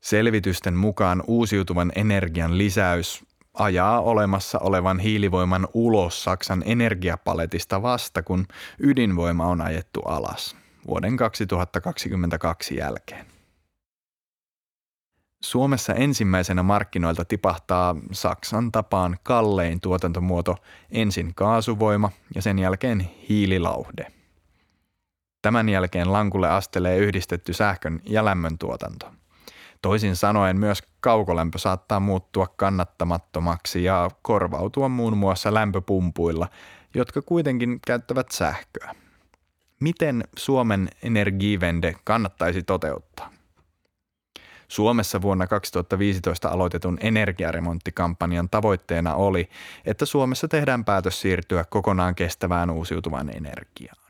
Selvitysten 0.00 0.74
mukaan 0.74 1.22
uusiutuvan 1.26 1.92
energian 1.96 2.58
lisäys 2.58 3.24
ajaa 3.58 4.00
olemassa 4.00 4.58
olevan 4.58 4.98
hiilivoiman 4.98 5.68
ulos 5.74 6.24
Saksan 6.24 6.62
energiapaletista 6.66 7.82
vasta, 7.82 8.22
kun 8.22 8.46
ydinvoima 8.78 9.46
on 9.46 9.60
ajettu 9.60 10.00
alas 10.00 10.56
vuoden 10.86 11.16
2022 11.16 12.76
jälkeen. 12.76 13.26
Suomessa 15.42 15.94
ensimmäisenä 15.94 16.62
markkinoilta 16.62 17.24
tipahtaa 17.24 17.96
Saksan 18.12 18.72
tapaan 18.72 19.18
kallein 19.22 19.80
tuotantomuoto 19.80 20.56
ensin 20.90 21.34
kaasuvoima 21.34 22.10
ja 22.34 22.42
sen 22.42 22.58
jälkeen 22.58 23.00
hiililauhde. 23.28 24.12
Tämän 25.42 25.68
jälkeen 25.68 26.12
lankulle 26.12 26.48
astelee 26.48 26.98
yhdistetty 26.98 27.52
sähkön 27.52 28.00
ja 28.04 28.24
lämmön 28.24 28.58
tuotanto. 28.58 29.10
Toisin 29.82 30.16
sanoen 30.16 30.58
myös 30.58 30.82
kaukolämpö 31.00 31.58
saattaa 31.58 32.00
muuttua 32.00 32.46
kannattamattomaksi 32.46 33.84
ja 33.84 34.10
korvautua 34.22 34.88
muun 34.88 35.16
muassa 35.16 35.54
lämpöpumpuilla, 35.54 36.48
jotka 36.94 37.22
kuitenkin 37.22 37.80
käyttävät 37.86 38.30
sähköä. 38.30 38.94
Miten 39.80 40.24
Suomen 40.36 40.88
energiivende 41.02 41.94
kannattaisi 42.04 42.62
toteuttaa? 42.62 43.30
Suomessa 44.68 45.22
vuonna 45.22 45.46
2015 45.46 46.48
aloitetun 46.48 46.98
energiaremonttikampanjan 47.00 48.48
tavoitteena 48.50 49.14
oli, 49.14 49.48
että 49.84 50.06
Suomessa 50.06 50.48
tehdään 50.48 50.84
päätös 50.84 51.20
siirtyä 51.20 51.64
kokonaan 51.64 52.14
kestävään 52.14 52.70
uusiutuvaan 52.70 53.36
energiaan. 53.36 54.07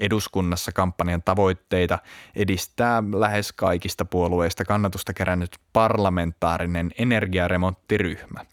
Eduskunnassa 0.00 0.72
kampanjan 0.72 1.22
tavoitteita 1.22 1.98
edistää 2.36 3.02
lähes 3.14 3.52
kaikista 3.52 4.04
puolueista 4.04 4.64
kannatusta 4.64 5.12
kerännyt 5.12 5.56
parlamentaarinen 5.72 6.90
energiaremonttiryhmä. 6.98 8.44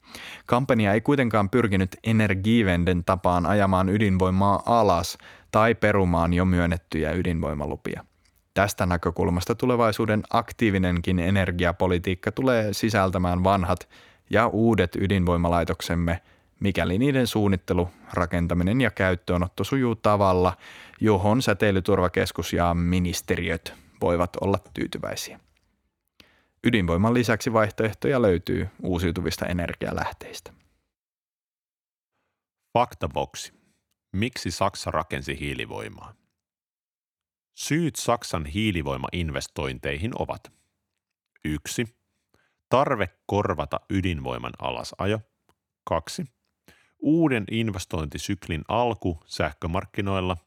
Kampanja 0.45 0.93
ei 0.93 1.01
kuitenkaan 1.01 1.49
pyrkinyt 1.49 1.95
Energivenden 2.03 3.03
tapaan 3.03 3.45
ajamaan 3.45 3.89
ydinvoimaa 3.89 4.63
alas 4.65 5.17
tai 5.51 5.75
perumaan 5.75 6.33
jo 6.33 6.45
myönnettyjä 6.45 7.11
ydinvoimalupia. 7.11 8.05
Tästä 8.53 8.85
näkökulmasta 8.85 9.55
tulevaisuuden 9.55 10.23
aktiivinenkin 10.29 11.19
energiapolitiikka 11.19 12.31
tulee 12.31 12.73
sisältämään 12.73 13.43
vanhat 13.43 13.89
ja 14.29 14.47
uudet 14.47 14.95
ydinvoimalaitoksemme– 14.95 16.21
mikäli 16.59 16.97
niiden 16.97 17.27
suunnittelu, 17.27 17.89
rakentaminen 18.13 18.81
ja 18.81 18.91
käyttöönotto 18.91 19.63
sujuu 19.63 19.95
tavalla, 19.95 20.57
johon 21.01 21.41
säteilyturvakeskus 21.41 22.53
ja 22.53 22.73
ministeriöt 22.73 23.73
voivat 24.01 24.35
olla 24.41 24.59
tyytyväisiä. 24.73 25.39
Ydinvoiman 26.63 27.13
lisäksi 27.13 27.53
vaihtoehtoja 27.53 28.21
löytyy 28.21 28.67
uusiutuvista 28.83 29.45
energialähteistä. 29.45 30.53
Faktaboksi. 32.73 33.53
Miksi 34.13 34.51
Saksa 34.51 34.91
rakensi 34.91 35.39
hiilivoimaa? 35.39 36.13
Syyt 37.57 37.95
Saksan 37.95 38.45
hiilivoimainvestointeihin 38.45 40.11
ovat 40.19 40.51
1. 41.45 41.97
Tarve 42.69 43.09
korvata 43.25 43.79
ydinvoiman 43.89 44.53
alasajo. 44.59 45.19
2 45.83 46.36
uuden 46.99 47.43
investointisyklin 47.51 48.61
alku 48.67 49.23
sähkömarkkinoilla. 49.25 50.37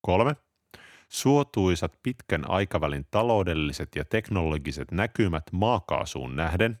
Kolme. 0.00 0.36
Suotuisat 1.08 1.98
pitkän 2.02 2.50
aikavälin 2.50 3.06
taloudelliset 3.10 3.96
ja 3.96 4.04
teknologiset 4.04 4.90
näkymät 4.90 5.44
maakaasuun 5.52 6.36
nähden. 6.36 6.78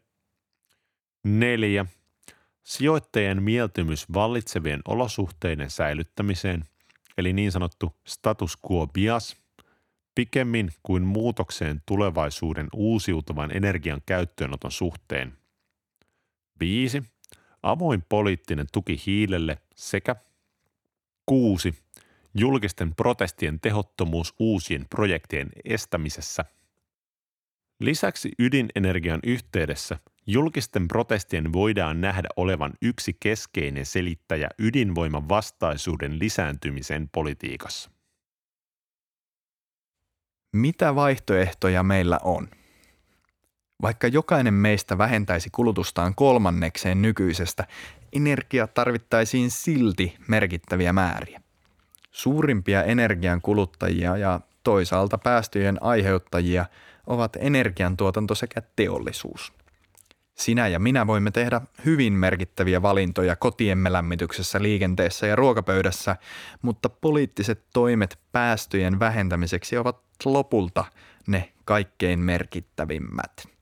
Neljä. 1.24 1.86
Sijoittajien 2.62 3.42
mieltymys 3.42 4.12
vallitsevien 4.12 4.80
olosuhteiden 4.88 5.70
säilyttämiseen, 5.70 6.64
eli 7.18 7.32
niin 7.32 7.52
sanottu 7.52 7.96
status 8.06 8.58
quo 8.70 8.86
bias, 8.86 9.36
pikemmin 10.14 10.70
kuin 10.82 11.02
muutokseen 11.02 11.82
tulevaisuuden 11.86 12.68
uusiutuvan 12.72 13.56
energian 13.56 14.02
käyttöönoton 14.06 14.72
suhteen. 14.72 15.32
5 16.60 17.02
avoin 17.62 18.02
poliittinen 18.08 18.66
tuki 18.72 19.02
hiilelle 19.06 19.58
sekä 19.74 20.16
kuusi 21.26 21.74
julkisten 22.34 22.94
protestien 22.94 23.60
tehottomuus 23.60 24.34
uusien 24.38 24.86
projektien 24.90 25.48
estämisessä. 25.64 26.44
Lisäksi 27.80 28.30
ydinenergian 28.38 29.20
yhteydessä 29.24 29.98
julkisten 30.26 30.88
protestien 30.88 31.52
voidaan 31.52 32.00
nähdä 32.00 32.28
olevan 32.36 32.72
yksi 32.82 33.16
keskeinen 33.20 33.86
selittäjä 33.86 34.48
ydinvoiman 34.58 35.28
vastaisuuden 35.28 36.18
lisääntymisen 36.18 37.08
politiikassa. 37.12 37.90
Mitä 40.52 40.94
vaihtoehtoja 40.94 41.82
meillä 41.82 42.18
on? 42.22 42.48
Vaikka 43.82 44.06
jokainen 44.06 44.54
meistä 44.54 44.98
vähentäisi 44.98 45.50
kulutustaan 45.52 46.14
kolmannekseen 46.14 47.02
nykyisestä, 47.02 47.66
energia 48.12 48.66
tarvittaisiin 48.66 49.50
silti 49.50 50.16
merkittäviä 50.28 50.92
määriä. 50.92 51.40
Suurimpia 52.10 52.82
energian 52.82 53.40
kuluttajia 53.40 54.16
ja 54.16 54.40
toisaalta 54.64 55.18
päästöjen 55.18 55.82
aiheuttajia 55.82 56.66
ovat 57.06 57.36
energiantuotanto 57.40 58.34
sekä 58.34 58.62
teollisuus. 58.76 59.52
Sinä 60.34 60.68
ja 60.68 60.78
minä 60.78 61.06
voimme 61.06 61.30
tehdä 61.30 61.60
hyvin 61.84 62.12
merkittäviä 62.12 62.82
valintoja 62.82 63.36
kotiemme 63.36 63.92
lämmityksessä, 63.92 64.62
liikenteessä 64.62 65.26
ja 65.26 65.36
ruokapöydässä, 65.36 66.16
mutta 66.62 66.88
poliittiset 66.88 67.64
toimet 67.72 68.18
päästöjen 68.32 68.98
vähentämiseksi 68.98 69.76
ovat 69.76 70.00
lopulta 70.24 70.84
ne 71.26 71.52
kaikkein 71.64 72.18
merkittävimmät. 72.18 73.59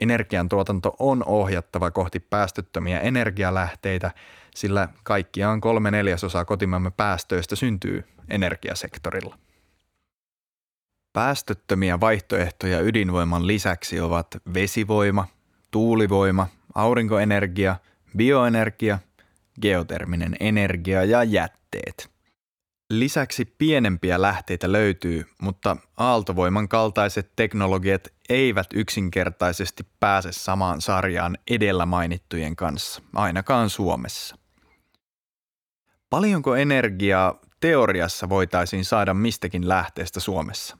Energiantuotanto 0.00 0.96
on 0.98 1.24
ohjattava 1.26 1.90
kohti 1.90 2.20
päästöttömiä 2.20 3.00
energialähteitä, 3.00 4.10
sillä 4.54 4.88
kaikkiaan 5.02 5.60
kolme 5.60 5.90
neljäsosaa 5.90 6.44
kotimamme 6.44 6.90
päästöistä 6.90 7.56
syntyy 7.56 8.04
energiasektorilla. 8.28 9.38
Päästöttömiä 11.12 12.00
vaihtoehtoja 12.00 12.80
ydinvoiman 12.80 13.46
lisäksi 13.46 14.00
ovat 14.00 14.26
vesivoima, 14.54 15.26
tuulivoima, 15.70 16.46
aurinkoenergia, 16.74 17.76
bioenergia, 18.16 18.98
geoterminen 19.62 20.36
energia 20.40 21.04
ja 21.04 21.24
jätteet– 21.24 22.10
Lisäksi 22.90 23.44
pienempiä 23.44 24.22
lähteitä 24.22 24.72
löytyy, 24.72 25.24
mutta 25.42 25.76
aaltovoiman 25.96 26.68
kaltaiset 26.68 27.32
teknologiat 27.36 28.08
eivät 28.28 28.66
yksinkertaisesti 28.74 29.86
pääse 30.00 30.32
samaan 30.32 30.80
sarjaan 30.80 31.38
edellä 31.50 31.86
mainittujen 31.86 32.56
kanssa, 32.56 33.02
ainakaan 33.14 33.70
Suomessa. 33.70 34.36
Paljonko 36.10 36.56
energiaa 36.56 37.40
teoriassa 37.60 38.28
voitaisiin 38.28 38.84
saada 38.84 39.14
mistäkin 39.14 39.68
lähteestä 39.68 40.20
Suomessa? 40.20 40.78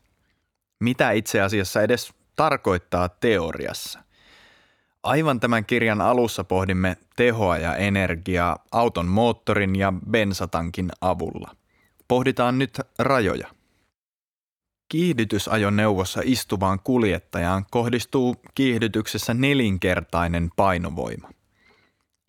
Mitä 0.80 1.10
itse 1.10 1.40
asiassa 1.40 1.82
edes 1.82 2.14
tarkoittaa 2.36 3.08
teoriassa? 3.08 4.00
Aivan 5.02 5.40
tämän 5.40 5.64
kirjan 5.64 6.00
alussa 6.00 6.44
pohdimme 6.44 6.96
tehoa 7.16 7.58
ja 7.58 7.76
energiaa 7.76 8.64
auton 8.72 9.06
moottorin 9.06 9.76
ja 9.76 9.92
bensatankin 10.10 10.88
avulla– 11.00 11.54
Pohditaan 12.08 12.58
nyt 12.58 12.80
rajoja. 12.98 13.48
Kiihdytysajoneuvossa 14.88 16.20
istuvaan 16.24 16.80
kuljettajaan 16.84 17.66
kohdistuu 17.70 18.36
kiihdytyksessä 18.54 19.34
nelinkertainen 19.34 20.50
painovoima. 20.56 21.30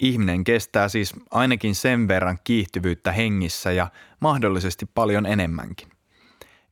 Ihminen 0.02 0.44
kestää 0.44 0.90
siis 0.90 1.14
ainakin 1.32 1.76
sen 1.76 2.08
verran 2.08 2.38
kiihtyvyyttä 2.44 3.12
hengissä 3.12 3.72
ja 3.72 3.88
mahdollisesti 4.20 4.86
paljon 4.86 5.26
enemmänkin. 5.26 5.90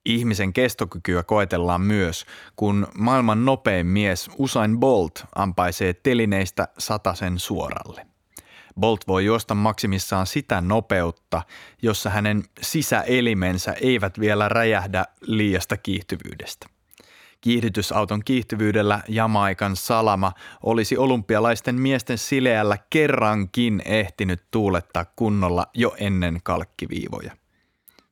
Ihmisen 0.05 0.53
kestokykyä 0.53 1.23
koetellaan 1.23 1.81
myös, 1.81 2.25
kun 2.55 2.87
maailman 2.97 3.45
nopein 3.45 3.87
mies 3.87 4.29
Usain 4.37 4.79
Bolt 4.79 5.25
ampaisee 5.35 5.93
telineistä 5.93 6.67
satasen 6.77 7.39
suoralle. 7.39 8.06
Bolt 8.79 9.07
voi 9.07 9.25
juosta 9.25 9.55
maksimissaan 9.55 10.27
sitä 10.27 10.61
nopeutta, 10.61 11.41
jossa 11.81 12.09
hänen 12.09 12.43
sisäelimensä 12.61 13.73
eivät 13.73 14.19
vielä 14.19 14.49
räjähdä 14.49 15.05
liiasta 15.21 15.77
kiihtyvyydestä. 15.77 16.67
Kiihdytysauton 17.41 18.21
kiihtyvyydellä 18.25 19.01
Jamaikan 19.07 19.75
salama 19.75 20.31
olisi 20.63 20.97
olympialaisten 20.97 21.75
miesten 21.75 22.17
sileällä 22.17 22.77
kerrankin 22.89 23.81
ehtinyt 23.85 24.43
tuulettaa 24.51 25.05
kunnolla 25.15 25.65
jo 25.73 25.95
ennen 25.99 26.39
kalkkiviivoja. 26.43 27.37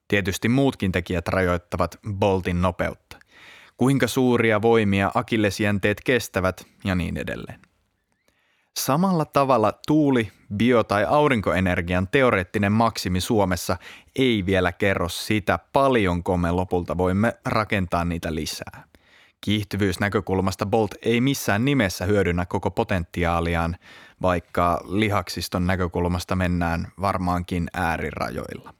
Tietysti 0.07 0.49
muutkin 0.49 0.91
tekijät 0.91 1.27
rajoittavat 1.27 1.99
Boltin 2.13 2.61
nopeutta. 2.61 3.17
Kuinka 3.77 4.07
suuria 4.07 4.61
voimia 4.61 5.11
akillesjänteet 5.13 6.01
kestävät 6.01 6.67
ja 6.83 6.95
niin 6.95 7.17
edelleen. 7.17 7.59
Samalla 8.79 9.25
tavalla 9.25 9.73
tuuli, 9.87 10.31
bio- 10.57 10.83
tai 10.83 11.05
aurinkoenergian 11.09 12.07
teoreettinen 12.07 12.71
maksimi 12.71 13.21
Suomessa 13.21 13.77
ei 14.15 14.45
vielä 14.45 14.71
kerro 14.71 15.09
sitä, 15.09 15.59
paljonko 15.73 16.37
me 16.37 16.51
lopulta 16.51 16.97
voimme 16.97 17.33
rakentaa 17.45 18.05
niitä 18.05 18.35
lisää. 18.35 18.83
Kiihtyvyysnäkökulmasta 19.41 20.65
Bolt 20.65 20.95
ei 21.01 21.21
missään 21.21 21.65
nimessä 21.65 22.05
hyödynnä 22.05 22.45
koko 22.45 22.71
potentiaaliaan, 22.71 23.75
vaikka 24.21 24.81
lihaksiston 24.89 25.67
näkökulmasta 25.67 26.35
mennään 26.35 26.87
varmaankin 27.01 27.67
äärirajoilla. 27.73 28.73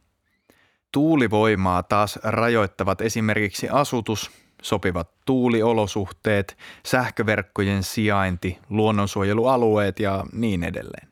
Tuulivoimaa 0.92 1.84
taas 1.84 2.20
rajoittavat 2.24 3.02
esimerkiksi 3.02 3.70
asutus, 3.70 4.32
sopivat 4.66 5.10
tuuliolosuhteet, 5.26 6.58
sähköverkkojen 6.86 7.84
sijainti, 7.84 8.60
luonnonsuojelualueet 8.70 10.00
ja 10.00 10.26
niin 10.34 10.64
edelleen. 10.64 11.08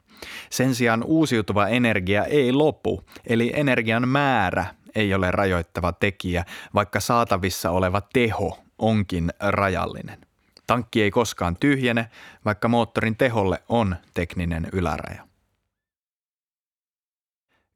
Sen 0.50 0.76
sijaan 0.76 1.04
uusiutuva 1.04 1.68
energia 1.68 2.26
ei 2.26 2.52
lopu, 2.52 3.04
eli 3.28 3.52
energian 3.56 4.08
määrä 4.08 4.66
ei 4.96 5.14
ole 5.14 5.32
rajoittava 5.32 5.92
tekijä, 5.92 6.46
vaikka 6.74 7.00
saatavissa 7.00 7.72
oleva 7.72 8.02
teho 8.14 8.60
onkin 8.78 9.30
rajallinen. 9.40 10.20
Tankki 10.68 11.02
ei 11.04 11.12
koskaan 11.12 11.58
tyhjene, 11.60 12.10
vaikka 12.46 12.68
moottorin 12.68 13.18
teholle 13.18 13.64
on 13.70 13.96
tekninen 14.14 14.68
yläraja. 14.72 15.28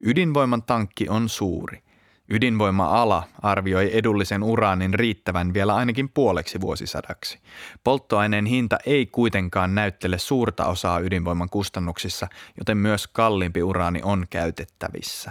Ydinvoiman 0.00 0.62
tankki 0.62 1.08
on 1.08 1.28
suuri. 1.28 1.82
Ydinvoima-ala 2.30 3.22
arvioi 3.42 3.90
edullisen 3.92 4.42
uraanin 4.42 4.94
riittävän 4.94 5.54
vielä 5.54 5.74
ainakin 5.74 6.08
puoleksi 6.08 6.60
vuosisadaksi. 6.60 7.38
Polttoaineen 7.84 8.46
hinta 8.46 8.78
ei 8.86 9.06
kuitenkaan 9.06 9.74
näyttele 9.74 10.18
suurta 10.18 10.66
osaa 10.66 11.00
ydinvoiman 11.00 11.50
kustannuksissa, 11.50 12.28
joten 12.58 12.76
myös 12.76 13.06
kalliimpi 13.06 13.62
uraani 13.62 14.00
on 14.02 14.26
käytettävissä. 14.30 15.30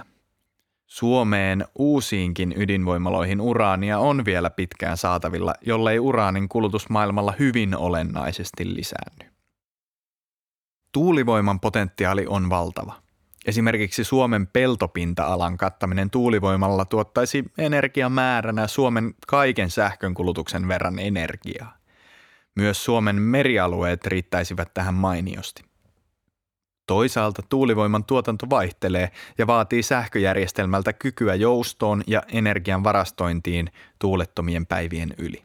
Suomeen 0.87 1.65
uusiinkin 1.79 2.53
ydinvoimaloihin 2.57 3.41
uraania 3.41 3.99
on 3.99 4.25
vielä 4.25 4.49
pitkään 4.49 4.97
saatavilla, 4.97 5.53
jollei 5.61 5.99
uraanin 5.99 6.49
kulutus 6.49 6.89
maailmalla 6.89 7.33
hyvin 7.39 7.77
olennaisesti 7.77 8.75
lisäänny. 8.75 9.33
Tuulivoiman 10.91 11.59
potentiaali 11.59 12.25
on 12.27 12.49
valtava– 12.49 12.93
Esimerkiksi 13.47 14.03
Suomen 14.03 14.47
peltopinta-alan 14.47 15.57
kattaminen 15.57 16.09
tuulivoimalla 16.09 16.85
tuottaisi 16.85 17.43
energiamääränä 17.57 18.67
Suomen 18.67 19.13
kaiken 19.27 19.69
sähkön 19.69 20.13
kulutuksen 20.13 20.67
verran 20.67 20.99
energiaa. 20.99 21.77
Myös 22.55 22.85
Suomen 22.85 23.21
merialueet 23.21 24.05
riittäisivät 24.05 24.73
tähän 24.73 24.93
mainiosti. 24.93 25.63
Toisaalta 26.87 27.41
tuulivoiman 27.49 28.03
tuotanto 28.03 28.49
vaihtelee 28.49 29.11
ja 29.37 29.47
vaatii 29.47 29.83
sähköjärjestelmältä 29.83 30.93
kykyä 30.93 31.35
joustoon 31.35 32.03
ja 32.07 32.23
energian 32.27 32.83
varastointiin 32.83 33.71
tuulettomien 33.99 34.65
päivien 34.65 35.13
yli. 35.17 35.43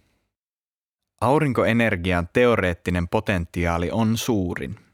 Aurinkoenergian 1.21 2.29
teoreettinen 2.33 3.09
potentiaali 3.09 3.91
on 3.91 4.17
suurin– 4.17 4.77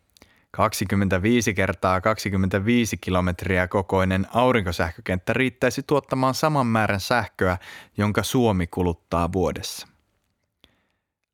25 0.51 1.55
kertaa 1.55 2.01
25 2.01 2.97
kilometriä 2.97 3.69
kokoinen 3.69 4.27
aurinkosähkökenttä 4.35 5.33
riittäisi 5.33 5.83
tuottamaan 5.83 6.35
saman 6.35 6.67
määrän 6.67 7.01
sähköä, 7.01 7.59
jonka 7.97 8.23
Suomi 8.23 8.67
kuluttaa 8.67 9.33
vuodessa. 9.33 9.89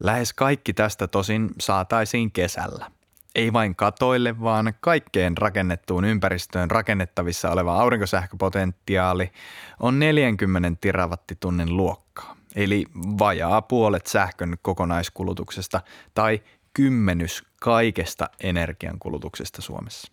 Lähes 0.03 0.33
kaikki 0.33 0.73
tästä 0.73 1.07
tosin 1.07 1.51
saataisiin 1.61 2.33
kesällä. 2.33 2.91
Ei 3.35 3.53
vain 3.53 3.77
katoille, 3.77 4.41
vaan 4.41 4.75
kaikkeen 4.81 5.39
rakennettuun 5.39 6.05
ympäristöön 6.05 6.71
rakennettavissa 6.71 7.51
oleva 7.51 7.81
aurinkosähköpotentiaali 7.81 9.33
on 9.81 9.99
40 9.99 10.73
terawattitunnin 10.81 11.77
luokkaa, 11.77 12.37
eli 12.57 12.87
vajaa 12.95 13.63
puolet 13.63 14.07
sähkön 14.07 14.57
kokonaiskulutuksesta 14.63 15.81
tai 16.15 16.43
kymmenys 16.75 17.43
kaikesta 17.61 18.31
energiankulutuksesta 18.43 19.63
Suomessa. 19.63 20.13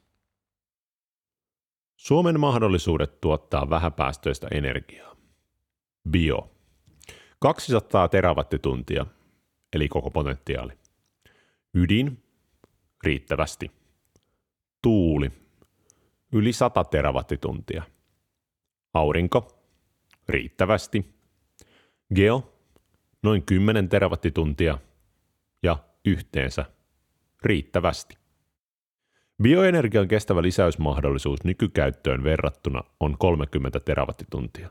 Suomen 1.98 2.40
mahdollisuudet 2.40 3.22
tuottaa 3.22 3.70
vähäpäästöistä 3.70 4.48
energiaa. 4.52 5.16
Bio. 6.10 6.52
200 7.40 8.08
terawattituntia, 8.08 9.06
eli 9.74 9.88
koko 9.88 10.12
potentiaali. 10.12 10.74
Ydin. 11.74 12.24
Riittävästi. 13.04 13.72
Tuuli. 14.82 15.32
Yli 16.32 16.54
100 16.54 16.84
terawattituntia. 16.84 17.84
Aurinko. 18.94 19.48
Riittävästi. 20.30 21.16
Geo. 22.16 22.54
Noin 23.24 23.44
10 23.44 23.90
terawattituntia. 23.90 24.78
Yhteensä 26.06 26.66
riittävästi. 27.44 28.18
Bioenergian 29.44 30.08
kestävä 30.08 30.42
lisäysmahdollisuus 30.42 31.44
nykykäyttöön 31.44 32.24
verrattuna 32.24 32.84
on 33.00 33.16
30 33.20 33.80
terawattituntia 33.80 34.70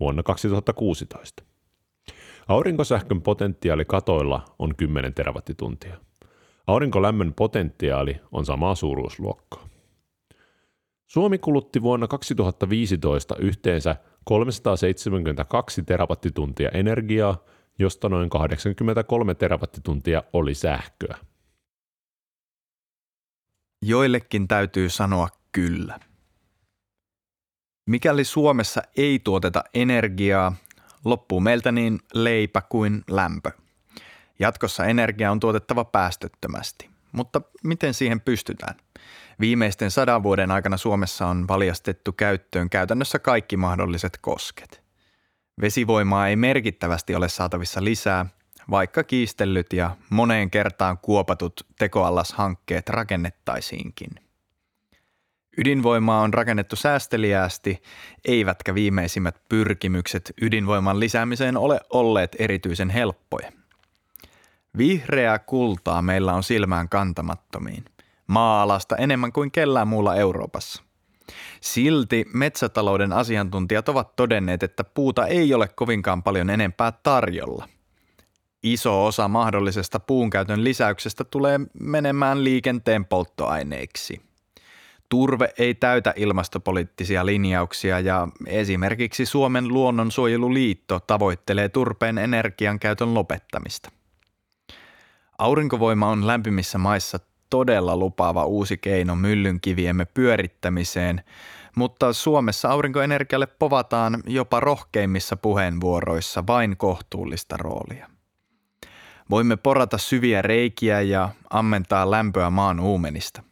vuonna 0.00 0.22
2016. 0.22 1.44
Aurinkosähkön 2.48 3.22
potentiaali 3.22 3.84
katoilla 3.84 4.44
on 4.58 4.76
10 4.76 5.14
terawattituntia. 5.14 5.96
Aurinkolämmön 6.66 7.34
potentiaali 7.34 8.20
on 8.32 8.44
samaa 8.46 8.74
suuruusluokkaa. 8.74 9.68
Suomi 11.06 11.38
kulutti 11.38 11.82
vuonna 11.82 12.08
2015 12.08 13.36
yhteensä 13.36 13.96
372 14.24 15.82
terawattituntia 15.82 16.68
energiaa 16.68 17.44
josta 17.78 18.08
noin 18.08 18.30
83 18.30 19.34
terawattituntia 19.34 20.22
oli 20.32 20.54
sähköä. 20.54 21.18
Joillekin 23.82 24.48
täytyy 24.48 24.88
sanoa 24.88 25.28
kyllä. 25.52 26.00
Mikäli 27.86 28.24
Suomessa 28.24 28.82
ei 28.96 29.18
tuoteta 29.18 29.64
energiaa, 29.74 30.56
loppuu 31.04 31.40
meiltä 31.40 31.72
niin 31.72 32.00
leipä 32.14 32.62
kuin 32.68 33.04
lämpö. 33.10 33.50
Jatkossa 34.38 34.84
energia 34.84 35.30
on 35.30 35.40
tuotettava 35.40 35.84
päästöttömästi. 35.84 36.90
Mutta 37.12 37.40
miten 37.64 37.94
siihen 37.94 38.20
pystytään? 38.20 38.74
Viimeisten 39.40 39.90
sadan 39.90 40.22
vuoden 40.22 40.50
aikana 40.50 40.76
Suomessa 40.76 41.26
on 41.26 41.48
valjastettu 41.48 42.12
käyttöön 42.12 42.70
käytännössä 42.70 43.18
kaikki 43.18 43.56
mahdolliset 43.56 44.18
kosket. 44.20 44.83
Vesivoimaa 45.60 46.28
ei 46.28 46.36
merkittävästi 46.36 47.14
ole 47.14 47.28
saatavissa 47.28 47.84
lisää, 47.84 48.26
vaikka 48.70 49.04
kiistellyt 49.04 49.72
ja 49.72 49.96
moneen 50.10 50.50
kertaan 50.50 50.98
kuopatut 50.98 51.66
tekoallashankkeet 51.78 52.88
rakennettaisiinkin. 52.88 54.10
Ydinvoimaa 55.58 56.20
on 56.22 56.34
rakennettu 56.34 56.76
säästeliäästi, 56.76 57.82
eivätkä 58.24 58.74
viimeisimmät 58.74 59.48
pyrkimykset 59.48 60.32
ydinvoiman 60.42 61.00
lisäämiseen 61.00 61.56
ole 61.56 61.80
olleet 61.90 62.36
erityisen 62.38 62.90
helppoja. 62.90 63.52
Vihreää 64.78 65.38
kultaa 65.38 66.02
meillä 66.02 66.34
on 66.34 66.42
silmään 66.42 66.88
kantamattomiin. 66.88 67.84
Maa-alasta 68.26 68.96
enemmän 68.96 69.32
kuin 69.32 69.50
kellään 69.50 69.88
muulla 69.88 70.14
Euroopassa– 70.14 70.82
Silti 71.60 72.24
metsätalouden 72.32 73.12
asiantuntijat 73.12 73.88
ovat 73.88 74.16
todenneet, 74.16 74.62
että 74.62 74.84
puuta 74.84 75.26
ei 75.26 75.54
ole 75.54 75.68
kovinkaan 75.68 76.22
paljon 76.22 76.50
enempää 76.50 76.92
tarjolla. 77.02 77.68
Iso 78.62 79.06
osa 79.06 79.28
mahdollisesta 79.28 80.00
puunkäytön 80.00 80.64
lisäyksestä 80.64 81.24
tulee 81.24 81.60
menemään 81.80 82.44
liikenteen 82.44 83.04
polttoaineiksi. 83.04 84.20
Turve 85.08 85.54
ei 85.58 85.74
täytä 85.74 86.12
ilmastopoliittisia 86.16 87.26
linjauksia 87.26 88.00
ja 88.00 88.28
esimerkiksi 88.46 89.26
Suomen 89.26 89.68
luonnonsuojeluliitto 89.68 91.00
tavoittelee 91.00 91.68
turpeen 91.68 92.18
energiankäytön 92.18 93.14
lopettamista. 93.14 93.90
Aurinkovoima 95.38 96.08
on 96.08 96.26
lämpimissä 96.26 96.78
maissa 96.78 97.18
todella 97.50 97.96
lupaava 97.96 98.44
uusi 98.44 98.78
keino 98.78 99.16
myllynkiviemme 99.16 100.04
pyörittämiseen, 100.04 101.22
mutta 101.76 102.12
Suomessa 102.12 102.70
aurinkoenergialle 102.70 103.46
povataan 103.46 104.22
jopa 104.26 104.60
rohkeimmissa 104.60 105.36
puheenvuoroissa 105.36 106.46
vain 106.46 106.76
kohtuullista 106.76 107.56
roolia. 107.56 108.10
Voimme 109.30 109.56
porata 109.56 109.98
syviä 109.98 110.42
reikiä 110.42 111.00
ja 111.00 111.28
ammentaa 111.50 112.10
lämpöä 112.10 112.50
maan 112.50 112.80
uumenista. 112.80 113.42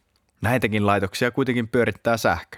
Näitäkin 0.41 0.85
laitoksia 0.85 1.31
kuitenkin 1.31 1.67
pyörittää 1.67 2.17
sähkö. 2.17 2.57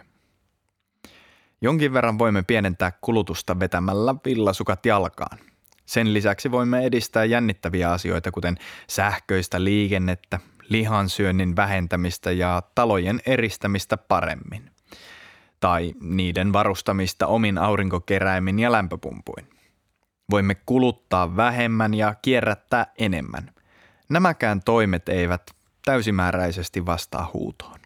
Jonkin 1.61 1.93
verran 1.93 2.19
voimme 2.19 2.43
pienentää 2.43 2.91
kulutusta 3.01 3.59
vetämällä 3.59 4.15
villasukat 4.25 4.85
jalkaan. 4.85 5.37
Sen 5.85 6.13
lisäksi 6.13 6.51
voimme 6.51 6.85
edistää 6.85 7.25
jännittäviä 7.25 7.91
asioita, 7.91 8.31
kuten 8.31 8.57
sähköistä 8.89 9.63
liikennettä, 9.63 10.39
lihansyönnin 10.69 11.55
vähentämistä 11.55 12.31
ja 12.31 12.61
talojen 12.75 13.21
eristämistä 13.25 13.97
paremmin. 13.97 14.71
Tai 15.59 15.93
niiden 16.01 16.53
varustamista 16.53 17.27
omin 17.27 17.57
aurinkokeräimin 17.57 18.59
ja 18.59 18.71
lämpöpumpuin. 18.71 19.49
Voimme 20.31 20.55
kuluttaa 20.65 21.35
vähemmän 21.35 21.93
ja 21.93 22.15
kierrättää 22.21 22.85
enemmän. 22.97 23.51
Nämäkään 24.09 24.61
toimet 24.65 25.09
eivät 25.09 25.41
täysimääräisesti 25.85 26.85
vastaa 26.85 27.31
huutoon. 27.33 27.79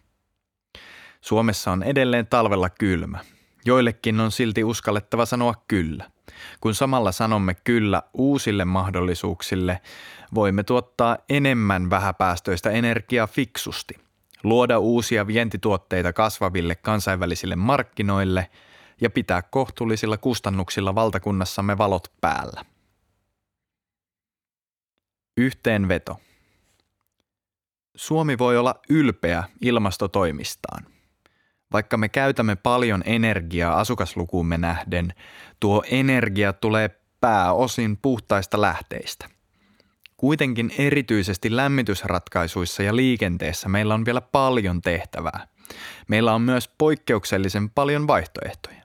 Suomessa 1.20 1.72
on 1.72 1.82
edelleen 1.82 2.26
talvella 2.26 2.70
kylmä. 2.70 3.18
Joillekin 3.64 4.20
on 4.20 4.32
silti 4.32 4.64
uskallettava 4.64 5.26
sanoa 5.26 5.54
kyllä. 5.68 6.10
Kun 6.60 6.74
samalla 6.74 7.12
sanomme 7.12 7.54
kyllä 7.54 8.02
uusille 8.14 8.64
mahdollisuuksille, 8.64 9.80
voimme 10.34 10.62
tuottaa 10.62 11.18
enemmän 11.28 11.90
vähäpäästöistä 11.90 12.70
energiaa 12.70 13.26
fiksusti, 13.26 13.94
luoda 14.42 14.78
uusia 14.78 15.26
vientituotteita 15.26 16.12
kasvaville 16.12 16.74
kansainvälisille 16.74 17.56
markkinoille 17.56 18.50
ja 19.00 19.10
pitää 19.10 19.42
kohtuullisilla 19.42 20.16
kustannuksilla 20.16 20.94
valtakunnassamme 20.94 21.78
valot 21.78 22.12
päällä. 22.20 22.64
Yhteenveto. 25.36 26.20
Suomi 27.96 28.38
voi 28.38 28.58
olla 28.58 28.74
ylpeä 28.88 29.44
ilmastotoimistaan. 29.60 30.86
Vaikka 31.72 31.96
me 31.96 32.08
käytämme 32.08 32.56
paljon 32.56 33.02
energiaa 33.06 33.80
asukaslukuumme 33.80 34.58
nähden, 34.58 35.14
tuo 35.60 35.82
energia 35.90 36.52
tulee 36.52 37.00
pääosin 37.20 37.96
puhtaista 37.96 38.60
lähteistä. 38.60 39.28
Kuitenkin 40.16 40.72
erityisesti 40.78 41.56
lämmitysratkaisuissa 41.56 42.82
ja 42.82 42.96
liikenteessä 42.96 43.68
meillä 43.68 43.94
on 43.94 44.04
vielä 44.04 44.20
paljon 44.20 44.80
tehtävää. 44.80 45.46
Meillä 46.08 46.34
on 46.34 46.42
myös 46.42 46.70
poikkeuksellisen 46.78 47.70
paljon 47.70 48.06
vaihtoehtoja. 48.06 48.82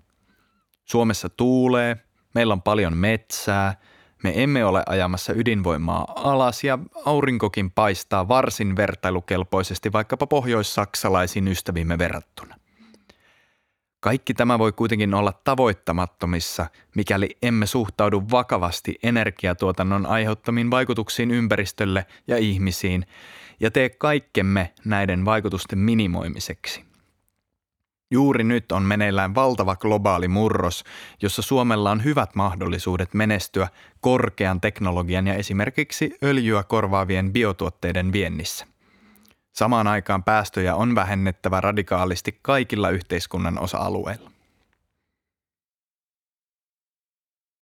Suomessa 0.85 1.29
tuulee, 1.29 1.97
meillä 2.35 2.53
on 2.53 2.61
paljon 2.61 2.97
metsää, 2.97 3.77
me 4.23 4.43
emme 4.43 4.65
ole 4.65 4.83
ajamassa 4.85 5.33
ydinvoimaa 5.33 6.13
alas 6.15 6.63
ja 6.63 6.79
aurinkokin 7.05 7.71
paistaa 7.71 8.27
varsin 8.27 8.75
vertailukelpoisesti 8.75 9.91
vaikkapa 9.91 10.27
pohjoissaksalaisiin 10.27 11.47
ystävimme 11.47 11.97
verrattuna. 11.97 12.55
Kaikki 14.05 14.33
tämä 14.33 14.59
voi 14.59 14.71
kuitenkin 14.71 15.13
olla 15.13 15.33
tavoittamattomissa, 15.43 16.65
mikäli 16.95 17.37
emme 17.41 17.65
suhtaudu 17.65 18.23
vakavasti 18.31 18.95
energiatuotannon 19.03 20.05
aiheuttamiin 20.05 20.71
vaikutuksiin 20.71 21.31
ympäristölle 21.31 22.05
ja 22.27 22.37
ihmisiin 22.37 23.05
ja 23.59 23.71
tee 23.71 23.89
kaikkemme 23.89 24.73
näiden 24.83 25.25
vaikutusten 25.25 25.79
minimoimiseksi. 25.79 26.83
Juuri 28.11 28.43
nyt 28.43 28.71
on 28.71 28.83
meneillään 28.83 29.35
valtava 29.35 29.75
globaali 29.75 30.27
murros, 30.27 30.83
jossa 31.21 31.41
Suomella 31.41 31.91
on 31.91 32.03
hyvät 32.03 32.35
mahdollisuudet 32.35 33.13
menestyä 33.13 33.67
korkean 34.01 34.61
teknologian 34.61 35.27
ja 35.27 35.33
esimerkiksi 35.33 36.17
öljyä 36.23 36.63
korvaavien 36.63 37.33
biotuotteiden 37.33 38.11
viennissä. 38.11 38.74
Samaan 39.55 39.87
aikaan 39.87 40.23
päästöjä 40.23 40.75
on 40.75 40.95
vähennettävä 40.95 41.61
radikaalisti 41.61 42.39
kaikilla 42.41 42.89
yhteiskunnan 42.89 43.59
osa-alueilla. 43.59 44.34